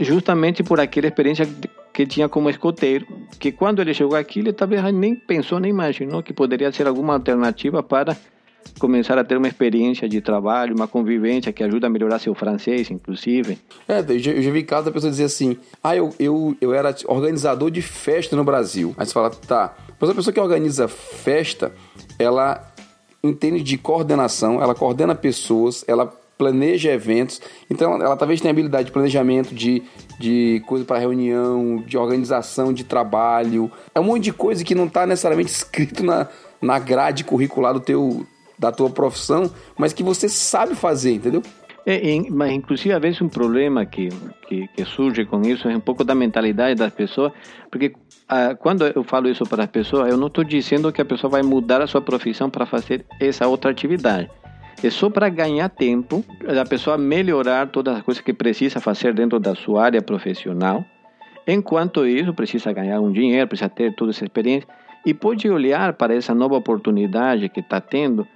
justamente 0.00 0.62
por 0.62 0.80
aquela 0.80 1.06
experiência 1.06 1.46
que 1.92 2.06
tinha 2.06 2.28
como 2.28 2.48
escoteiro, 2.48 3.06
que 3.38 3.52
quando 3.52 3.80
ele 3.80 3.92
chegou 3.92 4.16
aqui, 4.16 4.40
ele 4.40 4.52
talvez 4.52 4.82
nem 4.94 5.14
pensou, 5.14 5.60
nem 5.60 5.70
imaginou 5.70 6.22
que 6.22 6.32
poderia 6.32 6.72
ser 6.72 6.86
alguma 6.86 7.14
alternativa 7.14 7.82
para 7.82 8.16
começar 8.78 9.18
a 9.18 9.24
ter 9.24 9.36
uma 9.36 9.48
experiência 9.48 10.08
de 10.08 10.20
trabalho, 10.20 10.74
uma 10.74 10.88
convivência 10.88 11.52
que 11.52 11.62
ajuda 11.62 11.86
a 11.86 11.90
melhorar 11.90 12.18
seu 12.18 12.34
francês, 12.34 12.90
inclusive. 12.90 13.58
É, 13.86 14.00
eu 14.00 14.18
já, 14.18 14.30
eu 14.32 14.42
já 14.42 14.50
vi 14.50 14.62
casos 14.62 14.86
da 14.86 14.92
pessoa 14.92 15.10
dizer 15.10 15.24
assim, 15.24 15.56
ah, 15.82 15.96
eu, 15.96 16.14
eu, 16.18 16.56
eu 16.60 16.72
era 16.72 16.94
organizador 17.06 17.70
de 17.70 17.82
festa 17.82 18.36
no 18.36 18.44
Brasil. 18.44 18.94
Aí 18.96 19.04
você 19.04 19.12
fala, 19.12 19.30
tá, 19.30 19.76
mas 20.00 20.10
a 20.10 20.14
pessoa 20.14 20.32
que 20.32 20.40
organiza 20.40 20.88
festa, 20.88 21.72
ela 22.18 22.72
entende 23.22 23.62
de 23.62 23.78
coordenação, 23.78 24.60
ela 24.60 24.74
coordena 24.74 25.14
pessoas, 25.14 25.84
ela 25.86 26.12
planeja 26.36 26.90
eventos. 26.90 27.40
Então, 27.70 27.94
ela 27.94 28.16
talvez 28.16 28.40
tenha 28.40 28.50
habilidade 28.50 28.86
de 28.86 28.92
planejamento, 28.92 29.54
de, 29.54 29.82
de 30.18 30.62
coisa 30.66 30.84
para 30.84 30.98
reunião, 30.98 31.76
de 31.86 31.96
organização 31.96 32.72
de 32.72 32.84
trabalho. 32.84 33.70
É 33.94 34.00
um 34.00 34.04
monte 34.04 34.24
de 34.24 34.32
coisa 34.32 34.64
que 34.64 34.74
não 34.74 34.86
está 34.86 35.06
necessariamente 35.06 35.50
escrito 35.52 36.02
na, 36.02 36.28
na 36.60 36.78
grade 36.78 37.24
curricular 37.24 37.72
do 37.72 37.80
teu, 37.80 38.26
da 38.58 38.72
tua 38.72 38.90
profissão, 38.90 39.50
mas 39.76 39.92
que 39.92 40.02
você 40.02 40.28
sabe 40.28 40.74
fazer, 40.74 41.12
entendeu? 41.14 41.42
É, 41.84 42.00
mas 42.30 42.52
inclusive 42.52 42.94
às 42.94 43.02
vezes 43.02 43.20
um 43.20 43.28
problema 43.28 43.84
que, 43.84 44.08
que, 44.46 44.68
que, 44.68 44.84
surge 44.84 45.24
com 45.24 45.42
isso 45.42 45.68
é 45.68 45.76
um 45.76 45.80
pouco 45.80 46.04
da 46.04 46.14
mentalidade 46.14 46.76
das 46.76 46.94
pessoas, 46.94 47.32
porque 47.68 47.92
ah, 48.28 48.54
quando 48.54 48.86
eu 48.86 49.02
falo 49.02 49.28
isso 49.28 49.44
para 49.44 49.64
as 49.64 49.70
pessoas, 49.70 50.08
eu 50.08 50.16
não 50.16 50.28
estou 50.28 50.44
dizendo 50.44 50.92
que 50.92 51.02
a 51.02 51.04
pessoa 51.04 51.28
vai 51.28 51.42
mudar 51.42 51.82
a 51.82 51.88
sua 51.88 52.00
profissão 52.00 52.48
para 52.48 52.66
fazer 52.66 53.04
essa 53.20 53.48
outra 53.48 53.72
atividade. 53.72 54.30
É 54.82 54.90
só 54.90 55.10
para 55.10 55.28
ganhar 55.28 55.68
tempo, 55.68 56.24
a 56.60 56.64
pessoa 56.64 56.98
melhorar 56.98 57.68
todas 57.68 57.96
as 57.96 58.02
coisas 58.02 58.22
que 58.22 58.32
precisa 58.32 58.80
fazer 58.80 59.14
dentro 59.14 59.38
da 59.38 59.54
sua 59.54 59.84
área 59.84 60.02
profissional. 60.02 60.84
Enquanto 61.46 62.06
isso, 62.06 62.32
precisa 62.34 62.72
ganhar 62.72 63.00
um 63.00 63.10
dinheiro, 63.10 63.48
precisa 63.48 63.68
ter 63.68 63.94
toda 63.94 64.10
essa 64.10 64.24
experiência 64.24 64.68
e 65.04 65.12
pode 65.12 65.48
olhar 65.50 65.92
para 65.94 66.14
essa 66.14 66.34
nova 66.34 66.56
oportunidade 66.56 67.48
que 67.48 67.60
está 67.60 67.80
tendo 67.80 68.26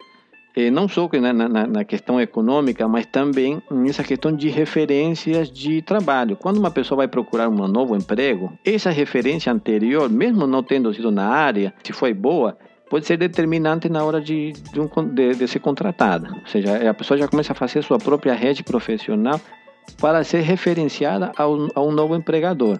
eh, 0.57 0.71
não 0.71 0.89
só 0.89 1.09
na, 1.21 1.33
na, 1.33 1.67
na, 1.67 1.85
questão 1.85 2.21
econômica, 2.21 2.89
mas 2.89 3.07
também 3.07 3.63
nessa 3.71 4.03
questão 4.03 4.33
de 4.33 4.49
referências 4.49 5.51
de 5.51 5.83
trabalho. 5.83 6.37
Quando 6.37 6.57
uma 6.57 6.71
pessoa 6.71 6.97
vai 6.97 7.09
procurar 7.09 7.49
um 7.49 7.69
novo 7.69 7.95
emprego, 7.95 8.53
essa 8.65 8.91
referência 8.91 9.53
anterior, 9.53 10.09
mesmo 10.09 10.47
não 10.47 10.63
tendo 10.63 10.93
sido 10.95 11.11
na 11.11 11.29
área, 11.29 11.75
se 11.85 11.93
foi 11.93 12.15
boa, 12.15 12.57
pode 12.89 13.07
ser 13.07 13.17
determinante 13.17 13.89
na 13.89 14.05
hora 14.05 14.21
de, 14.21 14.53
de, 14.53 14.81
um, 14.81 14.89
de, 15.13 15.35
de 15.35 15.49
ser 15.49 15.61
contratada. 15.61 16.29
Ou 16.33 16.47
seja, 16.47 16.89
a 16.89 16.95
pessoa 16.95 17.19
já 17.19 17.29
começa 17.29 17.53
a 17.53 17.55
fazer 17.55 17.83
sua 17.83 17.99
própria 17.99 18.35
rede 18.35 18.63
profissional 18.63 19.41
para 20.01 20.25
ser 20.25 20.41
referenciada 20.41 21.33
ao, 21.37 21.69
a 21.75 21.81
um 21.81 21.93
novo 21.93 22.15
empregador. 22.15 22.79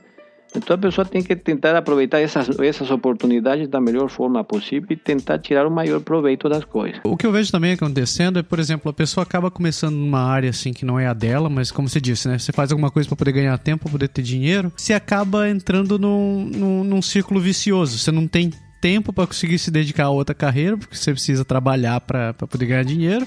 Então 0.55 0.75
a 0.75 0.79
pessoa 0.79 1.05
tem 1.05 1.23
que 1.23 1.35
tentar 1.37 1.77
aproveitar 1.77 2.21
essas, 2.21 2.49
essas 2.61 2.91
oportunidades 2.91 3.69
da 3.69 3.81
melhor 3.81 4.09
forma 4.09 4.43
possível 4.43 4.87
e 4.91 4.97
tentar 4.97 5.39
tirar 5.39 5.67
o 5.67 5.71
maior 5.71 6.01
proveito 6.01 6.49
das 6.49 6.65
coisas. 6.65 7.01
O 7.05 7.17
que 7.17 7.27
eu 7.27 7.33
vejo 7.33 7.51
também 7.51 7.73
acontecendo 7.73 8.39
é, 8.39 8.43
por 8.43 8.59
exemplo, 8.59 8.91
a 8.91 8.95
pessoa 8.95 9.25
acaba 9.25 9.51
começando 9.51 9.97
numa 9.97 10.23
área 10.23 10.49
assim 10.49 10.73
que 10.73 10.85
não 10.85 10.99
é 10.99 11.07
a 11.07 11.13
dela, 11.13 11.51
mas 11.51 11.71
como 11.71 11.89
você 11.89 12.01
disse, 12.01 12.29
né? 12.29 12.39
Você 12.39 12.53
faz 12.53 12.71
alguma 12.71 12.91
coisa 12.91 13.09
para 13.09 13.17
poder 13.17 13.33
ganhar 13.33 13.59
tempo, 13.59 13.85
para 13.85 13.93
poder 13.93 14.09
ter 14.09 14.23
dinheiro, 14.23 14.73
você 14.75 14.95
acaba 14.95 15.49
entrando 15.49 15.99
num, 15.99 16.45
num, 16.45 16.85
num 16.85 17.03
círculo 17.03 17.41
vicioso. 17.41 17.99
Você 17.99 18.11
não 18.11 18.27
tem 18.27 18.51
tempo 18.87 19.13
para 19.13 19.27
conseguir 19.27 19.59
se 19.59 19.69
dedicar 19.69 20.05
a 20.05 20.11
outra 20.11 20.33
carreira, 20.33 20.77
porque 20.77 20.95
você 20.95 21.11
precisa 21.11 21.45
trabalhar 21.45 22.01
para 22.01 22.33
poder 22.35 22.67
ganhar 22.67 22.85
dinheiro. 22.85 23.27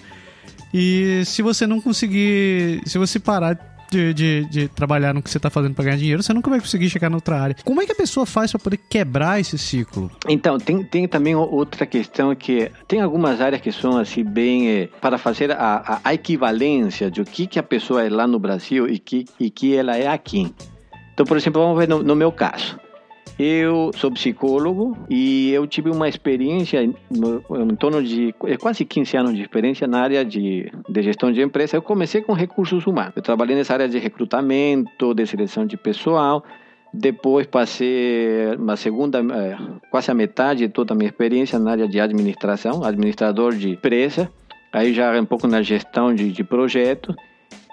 E 0.73 1.21
se 1.25 1.41
você 1.41 1.67
não 1.67 1.81
conseguir, 1.81 2.81
se 2.85 2.97
você 2.97 3.19
parar 3.19 3.59
de, 3.91 4.13
de, 4.13 4.45
de 4.45 4.67
trabalhar 4.69 5.13
no 5.13 5.21
que 5.21 5.29
você 5.29 5.37
está 5.37 5.49
fazendo 5.49 5.73
para 5.73 5.83
ganhar 5.83 5.97
dinheiro, 5.97 6.23
você 6.23 6.31
nunca 6.31 6.49
vai 6.49 6.61
conseguir 6.61 6.89
chegar 6.89 7.09
na 7.09 7.17
outra 7.17 7.41
área. 7.41 7.57
Como 7.65 7.81
é 7.81 7.85
que 7.85 7.91
a 7.91 7.95
pessoa 7.95 8.25
faz 8.25 8.51
para 8.51 8.59
poder 8.61 8.77
quebrar 8.89 9.37
esse 9.37 9.57
ciclo? 9.57 10.09
Então, 10.29 10.57
tem, 10.57 10.81
tem 10.81 11.09
também 11.09 11.35
outra 11.35 11.85
questão 11.85 12.33
que 12.33 12.71
tem 12.87 13.01
algumas 13.01 13.41
áreas 13.41 13.61
que 13.61 13.71
são 13.73 13.97
assim 13.97 14.23
bem 14.23 14.69
é, 14.69 14.89
para 15.01 15.17
fazer 15.17 15.51
a, 15.51 15.99
a, 16.05 16.13
equivalência 16.13 17.11
de 17.11 17.19
o 17.19 17.25
que, 17.25 17.47
que 17.47 17.59
a 17.59 17.63
pessoa 17.63 18.05
é 18.05 18.09
lá 18.09 18.25
no 18.25 18.39
Brasil 18.39 18.87
e 18.87 18.97
que, 18.97 19.25
e 19.37 19.49
que 19.49 19.75
ela 19.75 19.97
é 19.97 20.07
aqui. 20.07 20.53
Então, 21.13 21.25
por 21.25 21.35
exemplo, 21.35 21.61
vamos 21.61 21.77
ver 21.77 21.89
no, 21.89 22.01
no 22.01 22.15
meu 22.15 22.31
caso. 22.31 22.79
Eu 23.41 23.91
sou 23.95 24.11
psicólogo 24.11 24.97
e 25.09 25.49
eu 25.51 25.65
tive 25.65 25.89
uma 25.89 26.09
experiência 26.09 26.83
em 26.83 27.75
torno 27.79 28.03
de 28.03 28.35
é 28.43 28.57
quase 28.57 28.83
15 28.83 29.15
anos 29.15 29.33
de 29.33 29.41
experiência 29.41 29.87
na 29.87 30.01
área 30.01 30.25
de, 30.25 30.69
de 30.89 31.01
gestão 31.01 31.31
de 31.31 31.41
empresa. 31.41 31.77
Eu 31.77 31.81
comecei 31.81 32.21
com 32.21 32.33
recursos 32.33 32.85
humanos. 32.85 33.13
Eu 33.15 33.21
trabalhei 33.21 33.55
nessa 33.55 33.71
área 33.71 33.87
de 33.87 33.97
recrutamento, 33.97 35.13
de 35.13 35.25
seleção 35.25 35.65
de 35.65 35.77
pessoal. 35.77 36.43
Depois 36.93 37.47
passei 37.47 38.55
uma 38.57 38.75
segunda, 38.75 39.19
é, 39.19 39.57
quase 39.89 40.11
a 40.11 40.13
metade 40.13 40.67
de 40.67 40.73
toda 40.73 40.93
a 40.93 40.97
minha 40.97 41.07
experiência 41.07 41.57
na 41.57 41.71
área 41.71 41.87
de 41.87 41.97
administração, 41.97 42.83
administrador 42.83 43.55
de 43.55 43.69
empresa. 43.69 44.29
Aí 44.73 44.93
já 44.93 45.17
um 45.17 45.25
pouco 45.25 45.47
na 45.47 45.61
gestão 45.61 46.13
de, 46.13 46.29
de 46.29 46.43
projetos. 46.43 47.15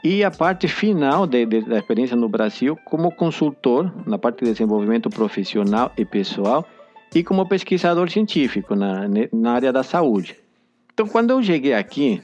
E 0.09 0.23
a 0.23 0.31
parte 0.31 0.69
final 0.69 1.27
de, 1.27 1.45
de, 1.45 1.63
da 1.63 1.79
experiência 1.79 2.17
no 2.17 2.29
Brasil 2.29 2.79
como 2.85 3.11
consultor 3.11 3.93
na 4.07 4.17
parte 4.17 4.45
de 4.45 4.53
desenvolvimento 4.53 5.11
profissional 5.11 5.91
e 5.99 6.05
pessoal 6.05 6.65
e 7.13 7.25
como 7.25 7.49
pesquisador 7.49 8.09
científico 8.09 8.77
na, 8.77 9.09
na 9.33 9.53
área 9.55 9.73
da 9.73 9.83
saúde. 9.83 10.37
Então, 10.95 11.09
quando 11.09 11.31
eu 11.31 11.43
cheguei 11.43 11.75
aqui, 11.75 12.23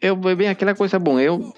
eu 0.00 0.16
bem 0.16 0.48
aquela 0.48 0.74
coisa, 0.74 0.98
bom, 0.98 1.20
eu 1.20 1.52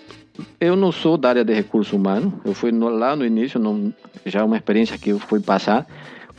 eu 0.59 0.75
não 0.75 0.91
sou 0.91 1.17
da 1.17 1.29
área 1.29 1.45
de 1.45 1.55
recursos 1.55 1.93
humanos, 1.93 2.33
eu 2.45 2.53
fui 2.53 2.73
no, 2.73 2.89
lá 2.89 3.15
no 3.15 3.25
início, 3.25 3.61
não, 3.61 3.95
já 4.25 4.41
é 4.41 4.43
uma 4.43 4.57
experiência 4.57 4.99
que 4.99 5.11
eu 5.11 5.21
fui 5.21 5.39
passar, 5.39 5.87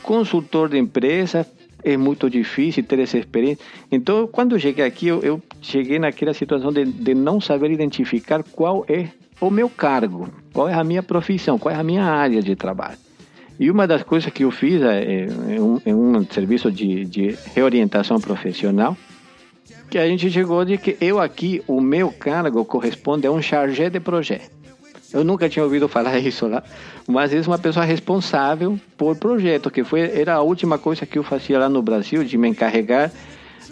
consultor 0.02 0.68
de 0.68 0.76
empresa, 0.76 1.46
é 1.82 1.96
muito 1.96 2.28
difícil 2.28 2.82
ter 2.84 2.98
essa 2.98 3.18
experiência. 3.18 3.64
Então, 3.90 4.26
quando 4.26 4.58
cheguei 4.58 4.84
aqui, 4.84 5.08
eu, 5.08 5.20
eu 5.22 5.42
cheguei 5.60 5.98
naquela 5.98 6.34
situação 6.34 6.72
de, 6.72 6.84
de 6.84 7.14
não 7.14 7.40
saber 7.40 7.70
identificar 7.70 8.42
qual 8.42 8.84
é 8.88 9.08
o 9.40 9.50
meu 9.50 9.68
cargo, 9.68 10.28
qual 10.52 10.68
é 10.68 10.74
a 10.74 10.82
minha 10.82 11.02
profissão, 11.02 11.58
qual 11.58 11.74
é 11.74 11.78
a 11.78 11.84
minha 11.84 12.04
área 12.04 12.42
de 12.42 12.56
trabalho. 12.56 12.98
E 13.58 13.70
uma 13.70 13.86
das 13.86 14.02
coisas 14.02 14.32
que 14.32 14.44
eu 14.44 14.50
fiz 14.50 14.80
é, 14.82 15.26
é, 15.26 15.60
um, 15.60 15.80
é 15.84 15.94
um 15.94 16.24
serviço 16.24 16.70
de, 16.70 17.04
de 17.04 17.36
reorientação 17.54 18.20
profissional, 18.20 18.96
que 19.90 19.98
a 19.98 20.06
gente 20.06 20.30
chegou 20.30 20.64
de 20.64 20.78
que 20.78 20.96
eu 21.00 21.18
aqui, 21.18 21.62
o 21.66 21.80
meu 21.80 22.12
cargo 22.12 22.64
corresponde 22.64 23.26
a 23.26 23.32
um 23.32 23.40
chargé 23.40 23.90
de 23.90 23.98
projeto. 23.98 24.57
Eu 25.12 25.24
nunca 25.24 25.48
tinha 25.48 25.64
ouvido 25.64 25.88
falar 25.88 26.18
isso 26.20 26.46
lá, 26.46 26.62
mas 27.06 27.32
é 27.32 27.40
uma 27.40 27.58
pessoa 27.58 27.84
responsável 27.84 28.78
por 28.96 29.16
projeto, 29.16 29.70
que 29.70 29.84
foi 29.84 30.00
era 30.00 30.34
a 30.34 30.42
última 30.42 30.78
coisa 30.78 31.06
que 31.06 31.18
eu 31.18 31.22
fazia 31.22 31.58
lá 31.58 31.68
no 31.68 31.82
Brasil, 31.82 32.24
de 32.24 32.36
me 32.36 32.48
encarregar 32.48 33.10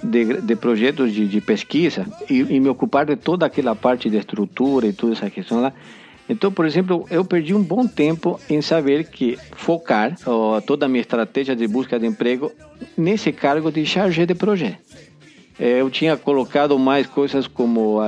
de, 0.02 0.40
de 0.40 0.56
projetos 0.56 1.12
de, 1.12 1.26
de 1.26 1.40
pesquisa 1.40 2.06
e, 2.28 2.40
e, 2.40 2.60
me 2.60 2.68
ocupar 2.68 3.06
de 3.06 3.16
toda 3.16 3.46
aquela 3.46 3.74
parte 3.74 4.10
de 4.10 4.16
estrutura 4.16 4.86
e 4.86 4.92
toda 4.92 5.12
essa 5.12 5.30
questão 5.30 5.60
lá. 5.60 5.72
Então, 6.28 6.50
por 6.50 6.66
exemplo, 6.66 7.06
eu 7.08 7.24
perdi 7.24 7.54
um 7.54 7.62
bom 7.62 7.86
tempo 7.86 8.40
em 8.50 8.60
saber 8.60 9.04
que 9.04 9.38
focar 9.52 10.16
ó, 10.26 10.60
toda 10.60 10.86
a 10.86 10.88
minha 10.88 11.00
estratégia 11.00 11.54
de 11.54 11.68
busca 11.68 11.98
de 11.98 12.06
emprego 12.06 12.50
nesse 12.96 13.30
cargo 13.30 13.70
de 13.70 13.86
chargé 13.86 14.26
de 14.26 14.34
projeto. 14.34 14.78
É, 15.58 15.80
eu 15.80 15.88
tinha 15.88 16.16
colocado 16.16 16.78
mais 16.78 17.06
coisas 17.06 17.46
como 17.46 18.00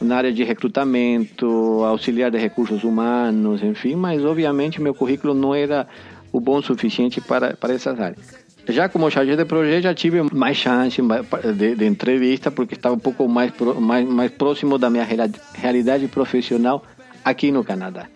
na 0.00 0.16
área 0.16 0.32
de 0.32 0.42
recrutamento, 0.42 1.46
auxiliar 1.84 2.30
de 2.30 2.38
recursos 2.38 2.84
humanos, 2.84 3.62
enfim, 3.62 3.94
mas 3.94 4.24
obviamente 4.24 4.80
meu 4.80 4.94
currículo 4.94 5.34
não 5.34 5.54
era 5.54 5.86
o 6.32 6.40
bom 6.40 6.60
suficiente 6.60 7.20
para, 7.20 7.54
para 7.54 7.74
essas 7.74 7.98
áreas. 7.98 8.44
Já 8.68 8.88
como 8.88 9.10
chargé 9.10 9.36
de 9.36 9.44
projeto, 9.44 9.82
já 9.82 9.94
tive 9.94 10.22
mais 10.34 10.56
chance 10.56 11.00
de, 11.56 11.74
de 11.76 11.86
entrevista, 11.86 12.50
porque 12.50 12.74
estava 12.74 12.94
um 12.94 12.98
pouco 12.98 13.28
mais, 13.28 13.52
mais, 13.78 14.08
mais 14.08 14.30
próximo 14.32 14.78
da 14.78 14.88
minha 14.88 15.06
realidade 15.54 16.08
profissional 16.08 16.82
aqui 17.22 17.52
no 17.52 17.62
Canadá. 17.62 18.06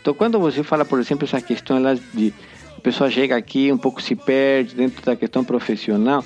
Então, 0.00 0.12
quando 0.12 0.38
você 0.38 0.62
fala, 0.62 0.84
por 0.84 1.00
exemplo, 1.00 1.24
essa 1.24 1.40
questão 1.40 1.78
de 2.12 2.32
a 2.76 2.80
pessoa 2.80 3.10
chega 3.10 3.36
aqui, 3.36 3.72
um 3.72 3.78
pouco 3.78 4.00
se 4.02 4.14
perde 4.14 4.74
dentro 4.74 5.04
da 5.04 5.16
questão 5.16 5.42
profissional, 5.42 6.22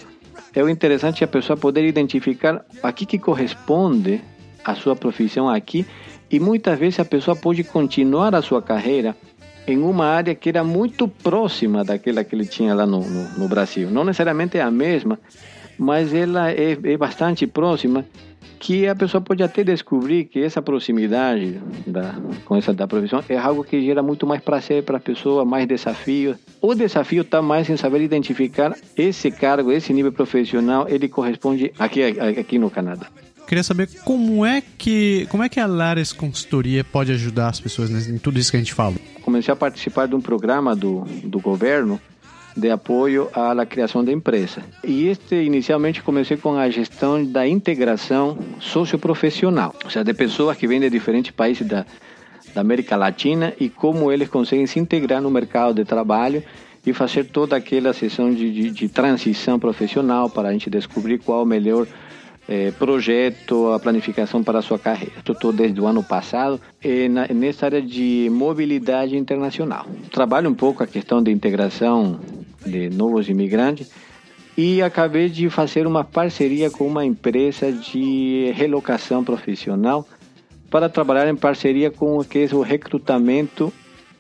é 0.55 0.61
interessante 0.69 1.23
a 1.23 1.29
pessoa 1.29 1.57
poder 1.57 1.87
identificar 1.87 2.65
a 2.83 2.93
que, 2.93 3.07
que 3.07 3.19
corresponde 3.19 4.21
a 4.65 4.75
sua 4.75 4.95
profissão 4.97 5.49
aqui 5.49 5.87
e 6.31 6.39
muitas 6.39 6.79
vezes 6.79 7.01
a 7.01 7.05
pessoa 7.05 7.37
pode 7.37 7.65
continuar 7.65 8.35
a 8.35 8.43
sua 8.43 8.63
carreira 8.63 9.17
em 9.67 9.79
uma 9.79 10.07
área 10.07 10.35
que 10.35 10.49
era 10.49 10.65
muito 10.65 11.07
próxima 11.09 11.85
daquela 11.85 12.25
que 12.25 12.35
ele 12.35 12.47
tinha 12.47 12.75
lá 12.75 12.87
no, 12.87 13.01
no, 13.01 13.39
no 13.39 13.49
Brasil. 13.49 13.91
Não 13.91 14.05
necessariamente 14.05 14.57
é 14.57 14.63
a 14.63 14.71
mesma, 14.71 15.19
mas 15.79 16.13
ela 16.15 16.51
é, 16.51 16.73
é 16.83 16.97
bastante 16.97 17.47
próxima 17.47 18.05
que 18.59 18.87
a 18.87 18.95
pessoa 18.95 19.23
pode 19.23 19.43
até 19.43 19.65
descobrir 19.65 20.27
que 20.27 20.39
essa 20.39 20.61
proximidade 20.61 21.59
da, 21.87 22.15
com 22.45 22.57
essa 22.57 22.75
da 22.75 22.87
profissão 22.87 23.25
é 23.27 23.37
algo 23.37 23.65
que 23.65 23.83
gera 23.83 24.03
muito 24.03 24.27
mais 24.27 24.43
prazer 24.43 24.83
para 24.83 24.99
a 24.99 25.01
pessoa, 25.01 25.47
mais 25.47 25.67
desafio. 25.67 26.37
O 26.61 26.75
desafio 26.75 27.23
está 27.23 27.41
mais 27.41 27.71
em 27.71 27.77
saber 27.79 28.03
identificar 28.03 28.77
esse 28.97 29.31
cargo, 29.31 29.73
esse 29.73 29.95
nível 29.95 30.13
profissional, 30.13 30.87
ele 30.89 31.09
corresponde 31.09 31.73
aqui, 31.79 32.03
aqui 32.03 32.59
no 32.59 32.71
Canadá. 32.71 33.07
Queria 33.51 33.65
saber 33.65 33.89
como 34.05 34.47
é 34.47 34.63
que 34.79 35.27
como 35.29 35.43
é 35.43 35.49
que 35.49 35.59
a 35.59 35.67
Lares 35.67 36.13
Consultoria 36.13 36.85
pode 36.85 37.11
ajudar 37.11 37.49
as 37.49 37.59
pessoas 37.59 38.07
em 38.07 38.17
tudo 38.17 38.39
isso 38.39 38.49
que 38.49 38.57
a 38.57 38.61
gente 38.61 38.73
fala. 38.73 38.95
Comecei 39.23 39.53
a 39.53 39.57
participar 39.57 40.07
de 40.07 40.15
um 40.15 40.21
programa 40.21 40.77
do, 40.77 41.01
do 41.25 41.41
governo 41.41 42.01
de 42.57 42.71
apoio 42.71 43.29
à 43.35 43.67
criação 43.67 44.05
da 44.05 44.13
empresa. 44.13 44.63
E 44.85 45.09
este 45.09 45.35
inicialmente 45.35 46.01
comecei 46.01 46.37
com 46.37 46.57
a 46.57 46.71
gestão 46.71 47.25
da 47.25 47.45
integração 47.45 48.39
socioprofissional, 48.61 49.75
ou 49.83 49.91
seja, 49.91 50.05
de 50.05 50.15
pessoas 50.15 50.57
que 50.57 50.69
vêm 50.69 50.79
de 50.79 50.89
diferentes 50.89 51.33
países 51.33 51.67
da, 51.67 51.85
da 52.55 52.61
América 52.61 52.95
Latina 52.95 53.53
e 53.59 53.69
como 53.69 54.13
eles 54.13 54.29
conseguem 54.29 54.69
se 54.69 54.79
integrar 54.79 55.21
no 55.21 55.29
mercado 55.29 55.75
de 55.75 55.85
trabalho 55.85 56.41
e 56.87 56.93
fazer 56.93 57.25
toda 57.25 57.57
aquela 57.57 57.93
sessão 57.93 58.33
de, 58.33 58.53
de, 58.53 58.71
de 58.71 58.89
transição 58.89 59.59
profissional 59.59 60.31
para 60.31 60.51
a 60.51 60.53
gente 60.53 60.71
descobrir 60.71 61.19
qual 61.19 61.43
o 61.43 61.47
melhor 61.47 61.89
eh, 62.51 62.73
projeto, 62.73 63.73
a 63.73 63.79
planificação 63.79 64.43
para 64.43 64.59
a 64.59 64.63
sua 64.63 64.79
carreira. 64.79 65.15
Estou 65.19 65.53
desde 65.53 65.81
o 65.81 65.87
ano 65.87 66.03
passado 66.03 66.61
na, 67.09 67.29
nessa 67.29 67.67
área 67.67 67.81
de 67.81 68.29
mobilidade 68.31 69.17
internacional. 69.17 69.87
Trabalho 70.11 70.51
um 70.51 70.55
pouco 70.55 70.83
a 70.83 70.87
questão 70.87 71.23
de 71.23 71.31
integração 71.31 72.21
de 72.67 72.91
novos 72.91 73.29
imigrantes 73.29 73.91
e 74.57 74.83
acabei 74.83 75.29
de 75.29 75.49
fazer 75.49 75.87
uma 75.87 76.05
parceria 76.05 76.71
com 76.71 76.87
uma 76.87 77.05
empresa 77.05 77.73
de 77.73 78.53
relocação 78.55 79.25
profissional 79.25 80.07
para 80.69 80.89
trabalhar 80.89 81.29
em 81.29 81.37
parceria 81.37 81.91
com 81.91 82.19
o 82.19 82.25
que 82.25 82.41
é 82.51 82.55
o 82.55 82.61
recrutamento 82.61 83.73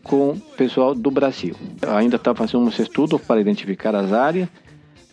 com 0.03 0.31
o 0.31 0.41
pessoal 0.57 0.95
do 0.95 1.11
Brasil. 1.11 1.55
Ainda 1.87 2.17
está 2.17 2.35
fazendo 2.35 2.65
uns 2.65 2.79
estudos 2.79 3.21
para 3.21 3.41
identificar 3.41 3.95
as 3.95 4.13
áreas 4.13 4.49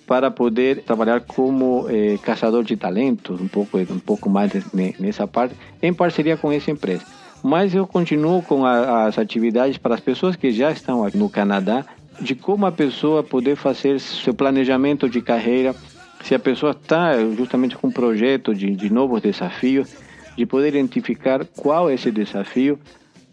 para 0.07 0.31
poder 0.31 0.83
trabalhar 0.83 1.19
como 1.19 1.85
eh, 1.89 2.17
caçador 2.23 2.63
de 2.63 2.77
talentos, 2.77 3.41
um 3.41 3.47
pouco 3.47 3.77
um 3.77 3.99
pouco 3.99 4.29
mais 4.29 4.51
nessa 4.97 5.27
parte, 5.27 5.53
em 5.81 5.93
parceria 5.93 6.37
com 6.37 6.49
essa 6.49 6.71
empresa. 6.71 7.03
Mas 7.43 7.75
eu 7.75 7.85
continuo 7.85 8.41
com 8.41 8.65
a, 8.65 9.05
as 9.05 9.19
atividades 9.19 9.77
para 9.77 9.95
as 9.95 9.99
pessoas 9.99 10.37
que 10.37 10.51
já 10.51 10.71
estão 10.71 11.03
aqui 11.03 11.17
no 11.17 11.29
Canadá 11.29 11.85
de 12.19 12.33
como 12.33 12.65
a 12.65 12.71
pessoa 12.71 13.21
poder 13.21 13.55
fazer 13.55 13.99
seu 13.99 14.33
planejamento 14.33 15.09
de 15.09 15.21
carreira, 15.21 15.75
se 16.23 16.33
a 16.33 16.39
pessoa 16.39 16.71
está 16.71 17.13
justamente 17.35 17.75
com 17.75 17.87
um 17.87 17.91
projeto 17.91 18.55
de, 18.55 18.75
de 18.75 18.89
novos 18.91 19.21
desafios, 19.21 19.89
de 20.35 20.45
poder 20.45 20.69
identificar 20.69 21.45
qual 21.45 21.89
é 21.89 21.93
esse 21.93 22.11
desafio. 22.11 22.79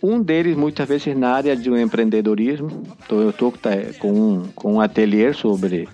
Um 0.03 0.21
deles, 0.21 0.55
muitas 0.55 0.87
vezes, 0.87 1.17
na 1.17 1.31
área 1.31 1.57
de 1.57 1.71
empreendedorismo. 1.71 2.83
Então, 3.05 3.21
eu 3.21 3.31
estou 3.31 3.53
tá, 3.53 3.71
com 3.99 4.13
um, 4.13 4.43
com 4.55 4.75
um 4.75 4.81
ateliê 4.81 5.33
sobre, 5.33 5.89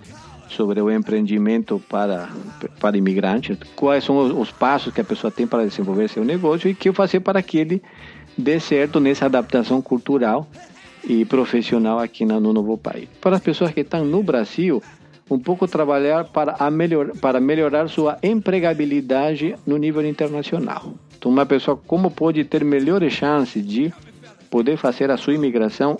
sobre 0.51 0.81
o 0.81 0.91
empreendimento 0.91 1.81
para, 1.89 2.29
para 2.79 2.97
imigrantes. 2.97 3.57
Quais 3.75 4.03
são 4.03 4.17
os, 4.17 4.31
os 4.31 4.51
passos 4.51 4.93
que 4.93 5.01
a 5.01 5.03
pessoa 5.03 5.31
tem 5.31 5.47
para 5.47 5.65
desenvolver 5.65 6.09
seu 6.09 6.23
negócio 6.23 6.69
e 6.69 6.75
que 6.75 6.91
fazer 6.91 7.19
para 7.21 7.41
que 7.41 7.57
ele 7.57 7.81
dê 8.37 8.59
certo 8.59 8.99
nessa 8.99 9.25
adaptação 9.25 9.81
cultural 9.81 10.47
e 11.03 11.25
profissional 11.25 11.99
aqui 11.99 12.25
no 12.25 12.53
novo 12.53 12.77
país. 12.77 13.07
Para 13.19 13.37
as 13.37 13.41
pessoas 13.41 13.71
que 13.71 13.81
estão 13.81 14.05
no 14.05 14.21
Brasil, 14.21 14.81
um 15.29 15.39
pouco 15.39 15.67
trabalhar 15.67 16.25
para, 16.25 16.55
a 16.59 16.69
melhor, 16.69 17.17
para 17.19 17.39
melhorar 17.39 17.87
sua 17.87 18.17
empregabilidade 18.21 19.55
no 19.65 19.77
nível 19.77 20.05
internacional. 20.05 20.93
Então, 21.17 21.31
uma 21.31 21.45
pessoa 21.45 21.77
como 21.77 22.11
pode 22.11 22.43
ter 22.43 22.63
melhores 22.63 23.13
chances 23.13 23.65
de 23.65 23.93
poder 24.49 24.77
fazer 24.77 25.09
a 25.09 25.17
sua 25.17 25.33
imigração 25.33 25.97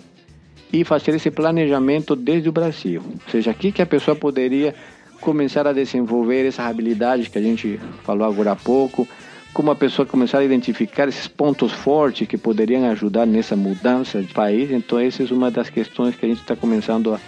e 0.72 0.84
fazer 0.84 1.14
esse 1.14 1.30
planejamento 1.30 2.16
desde 2.16 2.48
o 2.48 2.52
Brasil. 2.52 3.02
Ou 3.04 3.30
seja, 3.30 3.50
aqui 3.50 3.70
que 3.70 3.82
a 3.82 3.86
pessoa 3.86 4.16
poderia 4.16 4.74
começar 5.20 5.66
a 5.66 5.72
desenvolver 5.72 6.46
essas 6.46 6.64
habilidades 6.64 7.28
que 7.28 7.38
a 7.38 7.42
gente 7.42 7.78
falou 8.02 8.26
agora 8.26 8.52
há 8.52 8.56
pouco, 8.56 9.06
como 9.52 9.70
a 9.70 9.76
pessoa 9.76 10.06
começar 10.06 10.38
a 10.38 10.44
identificar 10.44 11.08
esses 11.08 11.28
pontos 11.28 11.72
fortes 11.72 12.26
que 12.26 12.38
poderiam 12.38 12.90
ajudar 12.90 13.26
nessa 13.26 13.54
mudança 13.54 14.22
de 14.22 14.32
país. 14.32 14.70
Então, 14.70 14.98
essa 14.98 15.22
é 15.22 15.26
uma 15.30 15.50
das 15.50 15.68
questões 15.68 16.16
que 16.16 16.24
a 16.24 16.28
gente 16.28 16.40
está 16.40 16.56
começando 16.56 17.14
a, 17.14 17.20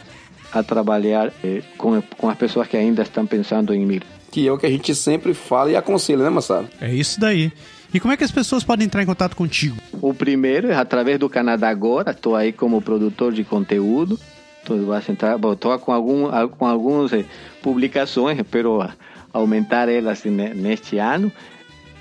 a 0.58 0.62
trabalhar 0.62 1.32
eh, 1.44 1.62
com, 1.76 2.02
com 2.16 2.28
as 2.28 2.36
pessoas 2.36 2.66
que 2.66 2.76
ainda 2.76 3.02
estão 3.02 3.26
pensando 3.26 3.74
em 3.74 3.84
migrar. 3.84 4.23
Que 4.34 4.46
é 4.48 4.52
o 4.52 4.58
que 4.58 4.66
a 4.66 4.68
gente 4.68 4.92
sempre 4.96 5.32
fala 5.32 5.70
e 5.70 5.76
aconselha, 5.76 6.24
né, 6.24 6.28
Massaro? 6.28 6.66
É 6.80 6.92
isso 6.92 7.20
daí. 7.20 7.52
E 7.94 8.00
como 8.00 8.12
é 8.12 8.16
que 8.16 8.24
as 8.24 8.32
pessoas 8.32 8.64
podem 8.64 8.86
entrar 8.86 9.00
em 9.00 9.06
contato 9.06 9.36
contigo? 9.36 9.76
O 10.02 10.12
primeiro 10.12 10.72
é 10.72 10.74
através 10.74 11.20
do 11.20 11.30
Canadá 11.30 11.68
Agora. 11.68 12.10
Estou 12.10 12.34
aí 12.34 12.52
como 12.52 12.82
produtor 12.82 13.32
de 13.32 13.44
conteúdo. 13.44 14.18
Estou 14.58 15.78
com, 15.78 15.92
algum, 15.92 16.48
com 16.48 16.66
algumas 16.66 17.12
eh, 17.12 17.24
publicações, 17.62 18.36
espero 18.36 18.90
aumentar 19.32 19.88
elas 19.88 20.24
neste 20.24 20.98
ano. 20.98 21.30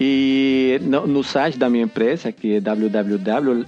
E 0.02 0.80
no, 0.82 1.06
no 1.06 1.24
site 1.24 1.56
da 1.56 1.69
minha 1.69 1.84
empresa, 1.84 2.32
que 2.32 2.56
é 2.56 2.60
www.lares.ca, 2.60 3.67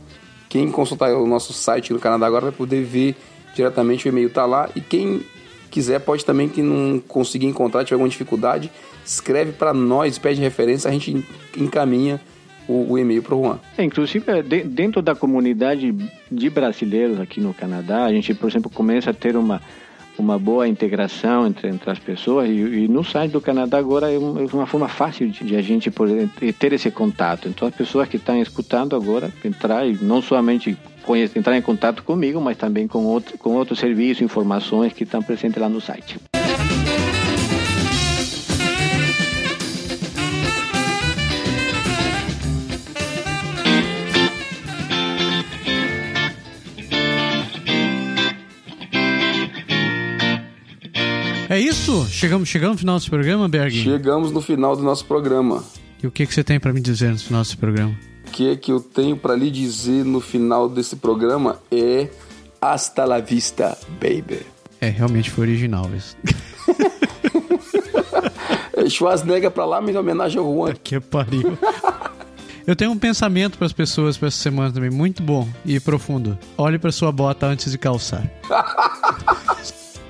quem 0.50 0.70
consultar 0.70 1.14
o 1.16 1.26
nosso 1.26 1.54
site 1.54 1.94
no 1.94 2.00
Canadá 2.00 2.28
agora 2.28 2.46
vai 2.46 2.52
poder 2.52 2.84
ver 2.84 3.16
diretamente 3.56 4.08
o 4.08 4.10
e-mail 4.10 4.30
tá 4.30 4.46
lá. 4.46 4.70
E 4.76 4.82
quem 4.82 5.22
quiser 5.72 6.00
pode 6.00 6.24
também, 6.24 6.48
que 6.48 6.62
não 6.62 7.00
conseguir 7.00 7.48
encontrar, 7.48 7.84
tiver 7.84 7.96
alguma 7.96 8.10
dificuldade, 8.10 8.70
escreve 9.04 9.54
para 9.54 9.74
nós, 9.74 10.18
pede 10.20 10.40
referência, 10.40 10.90
a 10.90 10.94
gente 10.94 11.26
encaminha 11.58 12.22
o, 12.68 12.94
o 12.94 13.00
e-mail 13.00 13.24
para 13.24 13.36
o 13.36 13.44
Juan. 13.44 13.60
É, 13.78 13.84
inclusive, 13.84 14.24
é, 14.28 14.44
dentro 14.44 15.02
da 15.02 15.16
comunidade 15.16 15.94
de 16.32 16.50
brasileiros 16.50 17.20
aqui 17.20 17.42
no 17.42 17.54
Canadá, 17.54 18.06
a 18.06 18.12
gente, 18.12 18.34
por 18.34 18.50
exemplo, 18.50 18.70
começa 18.70 19.10
a 19.10 19.14
ter 19.14 19.36
uma, 19.36 19.62
uma 20.18 20.38
boa 20.38 20.68
integração 20.68 21.48
entre, 21.48 21.68
entre 21.68 21.90
as 21.90 22.00
pessoas 22.00 22.50
e, 22.50 22.54
e 22.54 22.88
no 22.88 23.04
site 23.04 23.32
do 23.32 23.42
Canadá 23.42 23.78
agora 23.78 24.12
é, 24.12 24.16
é 24.16 24.20
uma 24.20 24.66
forma 24.66 24.88
fácil 24.88 25.30
de, 25.30 25.44
de, 25.44 25.56
a 25.56 25.62
gente 25.62 25.90
poder 25.90 26.30
ter 26.60 26.74
esse 26.74 26.92
contato. 26.92 27.48
Então, 27.48 27.68
as 27.68 27.76
pessoas 27.76 28.08
que 28.08 28.18
estão 28.18 28.40
escutando 28.42 28.96
agora, 28.96 29.32
entrar 29.44 29.88
e 29.88 29.98
não 30.02 30.22
somente 30.22 30.78
conhecer, 31.04 31.40
entrar 31.40 31.58
em 31.58 31.62
contato 31.62 32.04
comigo, 32.04 32.40
mas 32.40 32.58
também 32.58 32.88
com, 32.88 33.06
outro, 33.06 33.38
com 33.38 33.52
outros 33.52 33.80
serviços, 33.80 34.22
informações 34.22 34.94
que 34.94 35.04
estão 35.04 35.22
presentes 35.22 35.62
lá 35.62 35.70
no 35.70 35.82
site. 35.82 36.18
Isso? 51.84 52.08
Chegamos, 52.10 52.48
chegamos 52.48 52.76
no 52.76 52.80
final 52.80 52.98
desse 52.98 53.10
programa, 53.10 53.50
Berg? 53.50 53.84
Chegamos 53.84 54.32
no 54.32 54.42
final 54.42 54.74
do 54.74 54.82
nosso 54.82 55.06
programa. 55.06 55.62
E 56.02 56.08
o 56.08 56.12
que, 56.12 56.26
que 56.26 56.34
você 56.34 56.42
tem 56.42 56.58
para 56.58 56.72
me 56.72 56.80
dizer 56.80 57.12
no 57.12 57.20
final 57.20 57.42
desse 57.42 57.58
programa? 57.58 57.94
O 58.26 58.32
que, 58.32 58.56
que 58.56 58.72
eu 58.72 58.80
tenho 58.80 59.18
para 59.18 59.36
lhe 59.36 59.52
dizer 59.52 60.06
no 60.06 60.22
final 60.22 60.70
desse 60.70 60.96
programa 60.96 61.60
é 61.70 62.08
hasta 62.62 63.04
la 63.04 63.20
vista, 63.20 63.78
baby. 64.00 64.40
É, 64.80 64.88
realmente 64.88 65.30
foi 65.30 65.44
original 65.46 65.90
isso. 65.94 66.16
é 68.78 68.88
Schwarzenegger 68.90 69.52
pra 69.52 69.66
lá, 69.66 69.82
mas 69.82 69.94
em 69.94 69.98
homenagem 69.98 70.40
ao 70.40 70.46
Juan. 70.46 70.74
Que 70.82 71.02
pariu. 71.02 71.58
Eu 72.66 72.78
tenho 72.78 72.92
um 72.92 72.98
pensamento 72.98 73.58
para 73.58 73.68
as 73.68 73.74
pessoas 73.74 74.18
para 74.18 74.30
essa 74.30 74.38
semana 74.38 74.72
também, 74.72 74.90
muito 74.90 75.22
bom 75.22 75.50
e 75.66 75.82
profundo. 75.82 76.38
Olhe 76.58 76.80
para 76.80 76.94
sua 76.94 77.12
bota 77.12 77.46
antes 77.46 77.70
de 77.70 77.78
calçar. 77.78 78.24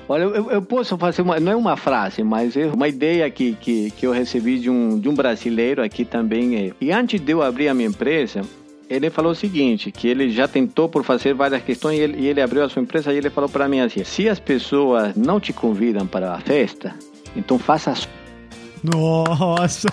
Olha, 0.08 0.24
eu, 0.24 0.50
eu, 0.50 0.62
posso 0.62 0.98
fazer 0.98 1.22
uma, 1.22 1.40
não 1.40 1.52
é 1.52 1.56
uma 1.56 1.76
frase, 1.76 2.22
mas 2.22 2.56
é 2.56 2.66
uma 2.66 2.86
ideia 2.86 3.28
que, 3.30 3.54
que, 3.54 3.90
que 3.90 4.06
eu 4.06 4.12
recebi 4.12 4.58
de 4.58 4.68
um, 4.68 4.98
de 4.98 5.08
um 5.08 5.14
brasileiro 5.14 5.82
aqui 5.82 6.04
também. 6.04 6.56
É, 6.56 6.72
e 6.80 6.92
antes 6.92 7.20
de 7.20 7.32
eu 7.32 7.42
abrir 7.42 7.68
a 7.68 7.74
minha 7.74 7.88
empresa, 7.88 8.42
ele 8.88 9.08
falou 9.08 9.32
o 9.32 9.34
seguinte, 9.34 9.90
que 9.90 10.06
ele 10.06 10.28
já 10.28 10.46
tentou 10.46 10.90
por 10.90 11.04
fazer 11.04 11.32
várias 11.32 11.62
questões 11.62 11.98
e 11.98 12.02
ele, 12.02 12.20
e 12.20 12.26
ele 12.26 12.42
abriu 12.42 12.62
a 12.62 12.68
sua 12.68 12.82
empresa 12.82 13.12
e 13.12 13.16
ele 13.16 13.30
falou 13.30 13.48
para 13.48 13.66
mim 13.66 13.80
assim, 13.80 14.04
se 14.04 14.28
as 14.28 14.38
pessoas 14.38 15.16
não 15.16 15.40
te 15.40 15.54
convidam 15.54 16.06
para 16.06 16.34
a 16.34 16.38
festa, 16.38 16.94
então 17.34 17.58
faça 17.58 17.90
as... 17.92 18.08
Nossa! 18.82 19.88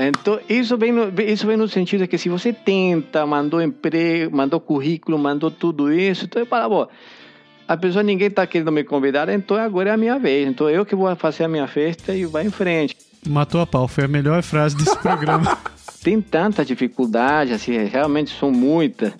Então, 0.00 0.38
isso 0.48 0.78
vem, 0.78 0.92
no, 0.92 1.12
isso 1.20 1.44
vem 1.44 1.56
no 1.56 1.66
sentido 1.66 2.06
que 2.06 2.16
se 2.16 2.28
você 2.28 2.52
tenta, 2.52 3.26
mandou 3.26 3.60
emprego, 3.60 4.34
mandou 4.34 4.60
currículo, 4.60 5.18
mandou 5.18 5.50
tudo 5.50 5.92
isso, 5.92 6.24
então 6.24 6.40
eu 6.40 6.46
falo, 6.46 6.68
bom, 6.68 6.88
a 7.68 7.76
pessoa, 7.76 8.02
ninguém 8.02 8.28
está 8.28 8.46
querendo 8.46 8.72
me 8.72 8.82
convidar, 8.82 9.28
então 9.28 9.58
agora 9.58 9.90
é 9.90 9.92
a 9.92 9.96
minha 9.96 10.18
vez. 10.18 10.48
Então 10.48 10.70
eu 10.70 10.86
que 10.86 10.96
vou 10.96 11.14
fazer 11.16 11.44
a 11.44 11.48
minha 11.48 11.66
festa 11.68 12.14
e 12.14 12.24
vai 12.24 12.46
em 12.46 12.50
frente. 12.50 12.96
Matou 13.28 13.60
a 13.60 13.66
pau, 13.66 13.86
foi 13.86 14.04
a 14.04 14.08
melhor 14.08 14.42
frase 14.42 14.74
desse 14.74 14.96
programa. 15.02 15.58
Tem 16.02 16.18
tanta 16.18 16.64
dificuldade, 16.64 17.52
assim, 17.52 17.76
realmente 17.76 18.34
são 18.34 18.50
muitas. 18.50 19.12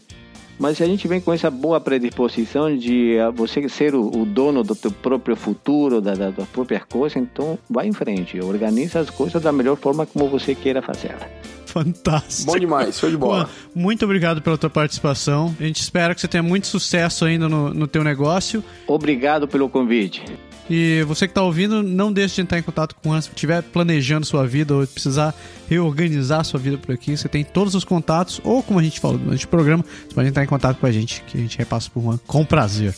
Mas 0.58 0.78
se 0.78 0.82
a 0.82 0.86
gente 0.86 1.06
vem 1.06 1.20
com 1.20 1.32
essa 1.32 1.50
boa 1.50 1.78
predisposição 1.78 2.74
de 2.74 3.16
uh, 3.18 3.30
você 3.30 3.68
ser 3.68 3.94
o, 3.94 4.08
o, 4.08 4.24
dono 4.24 4.64
do 4.64 4.74
teu 4.74 4.90
próprio 4.90 5.36
futuro, 5.36 6.00
da, 6.00 6.14
da, 6.14 6.30
das 6.30 6.48
próprias 6.48 6.82
coisas, 6.84 7.16
então 7.16 7.58
vai 7.68 7.86
em 7.86 7.92
frente. 7.92 8.40
Organiza 8.40 8.98
as 8.98 9.10
coisas 9.10 9.42
da 9.42 9.52
melhor 9.52 9.76
forma 9.76 10.06
como 10.06 10.26
você 10.26 10.54
queira 10.54 10.80
fazê-las. 10.80 11.57
Fantástico. 11.68 12.50
Bom 12.50 12.58
demais, 12.58 12.98
show 12.98 13.10
de 13.10 13.16
bola. 13.16 13.48
Muito 13.74 14.02
obrigado 14.04 14.40
pela 14.40 14.56
tua 14.56 14.70
participação. 14.70 15.54
A 15.60 15.64
gente 15.64 15.82
espera 15.82 16.14
que 16.14 16.20
você 16.20 16.26
tenha 16.26 16.42
muito 16.42 16.66
sucesso 16.66 17.26
ainda 17.26 17.46
no, 17.46 17.74
no 17.74 17.86
teu 17.86 18.02
negócio. 18.02 18.64
Obrigado 18.86 19.46
pelo 19.46 19.68
convite. 19.68 20.24
E 20.70 21.02
você 21.02 21.26
que 21.26 21.32
está 21.32 21.42
ouvindo, 21.42 21.82
não 21.82 22.10
deixe 22.10 22.36
de 22.36 22.40
entrar 22.42 22.58
em 22.58 22.62
contato 22.62 22.94
com 22.94 23.10
o 23.10 23.12
Juan. 23.12 23.20
Se 23.20 23.28
estiver 23.28 23.62
planejando 23.62 24.24
sua 24.24 24.46
vida 24.46 24.74
ou 24.74 24.86
precisar 24.86 25.34
reorganizar 25.68 26.42
sua 26.44 26.58
vida 26.58 26.78
por 26.78 26.94
aqui, 26.94 27.16
você 27.16 27.28
tem 27.28 27.44
todos 27.44 27.74
os 27.74 27.84
contatos, 27.84 28.40
ou 28.42 28.62
como 28.62 28.78
a 28.78 28.82
gente 28.82 28.98
falou 28.98 29.18
durante 29.18 29.44
o 29.44 29.48
programa, 29.48 29.84
você 29.84 30.14
pode 30.14 30.28
entrar 30.28 30.44
em 30.44 30.46
contato 30.46 30.78
com 30.78 30.86
a 30.86 30.92
gente, 30.92 31.22
que 31.26 31.36
a 31.36 31.40
gente 31.40 31.56
repassa 31.58 31.90
por 31.92 32.02
Juan 32.02 32.18
com 32.26 32.44
prazer. 32.44 32.94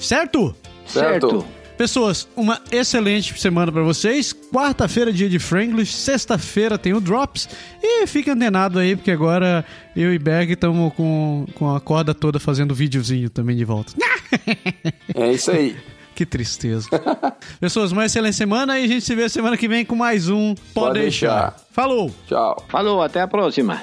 Certo? 0.00 0.54
Certo. 0.84 1.30
certo. 1.30 1.63
Pessoas, 1.76 2.28
uma 2.36 2.60
excelente 2.70 3.38
semana 3.40 3.72
para 3.72 3.82
vocês. 3.82 4.32
Quarta-feira, 4.32 5.12
dia 5.12 5.28
de 5.28 5.38
Franglish. 5.40 5.92
Sexta-feira 5.92 6.78
tem 6.78 6.94
o 6.94 7.00
Drops. 7.00 7.48
E 7.82 8.06
fique 8.06 8.30
antenado 8.30 8.78
aí, 8.78 8.94
porque 8.94 9.10
agora 9.10 9.64
eu 9.96 10.14
e 10.14 10.18
Berg 10.18 10.52
estamos 10.52 10.92
com, 10.94 11.46
com 11.54 11.74
a 11.74 11.80
corda 11.80 12.14
toda 12.14 12.38
fazendo 12.38 12.74
videozinho 12.74 13.28
também 13.28 13.56
de 13.56 13.64
volta. 13.64 13.92
É 15.14 15.32
isso 15.32 15.50
aí. 15.50 15.76
Que 16.14 16.24
tristeza. 16.24 16.88
Pessoas, 17.60 17.90
uma 17.90 18.04
excelente 18.04 18.36
semana 18.36 18.78
e 18.78 18.84
a 18.84 18.86
gente 18.86 19.04
se 19.04 19.14
vê 19.16 19.28
semana 19.28 19.56
que 19.56 19.66
vem 19.66 19.84
com 19.84 19.96
mais 19.96 20.28
um 20.28 20.54
Pode, 20.54 20.70
Pode 20.72 21.00
deixar. 21.00 21.50
deixar. 21.50 21.66
Falou. 21.72 22.14
Tchau. 22.28 22.64
Falou, 22.68 23.02
até 23.02 23.20
a 23.20 23.26
próxima. 23.26 23.80